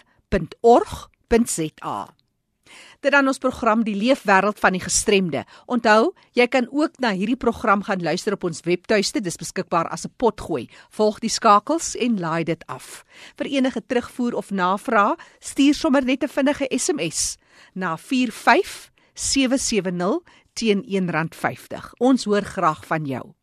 Dit 3.01 3.13
dan 3.13 3.29
ons 3.29 3.39
program 3.39 3.85
Die 3.85 3.97
Leefwêreld 3.97 4.59
van 4.59 4.73
die 4.73 4.83
Gestremde. 4.83 5.45
Onthou, 5.67 6.13
jy 6.33 6.47
kan 6.47 6.69
ook 6.71 6.91
na 6.99 7.13
hierdie 7.13 7.37
program 7.37 7.83
gaan 7.83 8.03
luister 8.03 8.33
op 8.33 8.45
ons 8.45 8.61
webtuiste. 8.67 9.21
Dis 9.21 9.37
beskikbaar 9.37 9.89
as 9.89 10.05
'n 10.05 10.13
potgooi. 10.17 10.69
Volg 10.91 11.19
die 11.19 11.31
skakels 11.31 11.97
en 11.97 12.21
laai 12.21 12.45
dit 12.45 12.67
af. 12.67 13.05
Vir 13.37 13.47
enige 13.47 13.83
terugvoer 13.87 14.35
of 14.35 14.51
navrae, 14.51 15.17
stuur 15.41 15.75
sommer 15.75 16.05
net 16.05 16.23
'n 16.23 16.29
vinnige 16.29 16.67
SMS 16.71 17.37
na 17.75 17.97
45770 17.97 20.21
teen 20.53 20.85
R1.50. 20.85 21.93
Ons 21.99 22.25
hoor 22.25 22.43
graag 22.43 22.87
van 22.87 23.05
jou. 23.05 23.35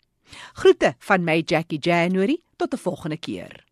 Groete 0.53 0.95
van 0.99 1.23
my 1.23 1.41
Jackie 1.45 1.79
January 1.79 2.41
tot 2.57 2.73
'n 2.73 2.77
volgende 2.77 3.17
keer. 3.17 3.65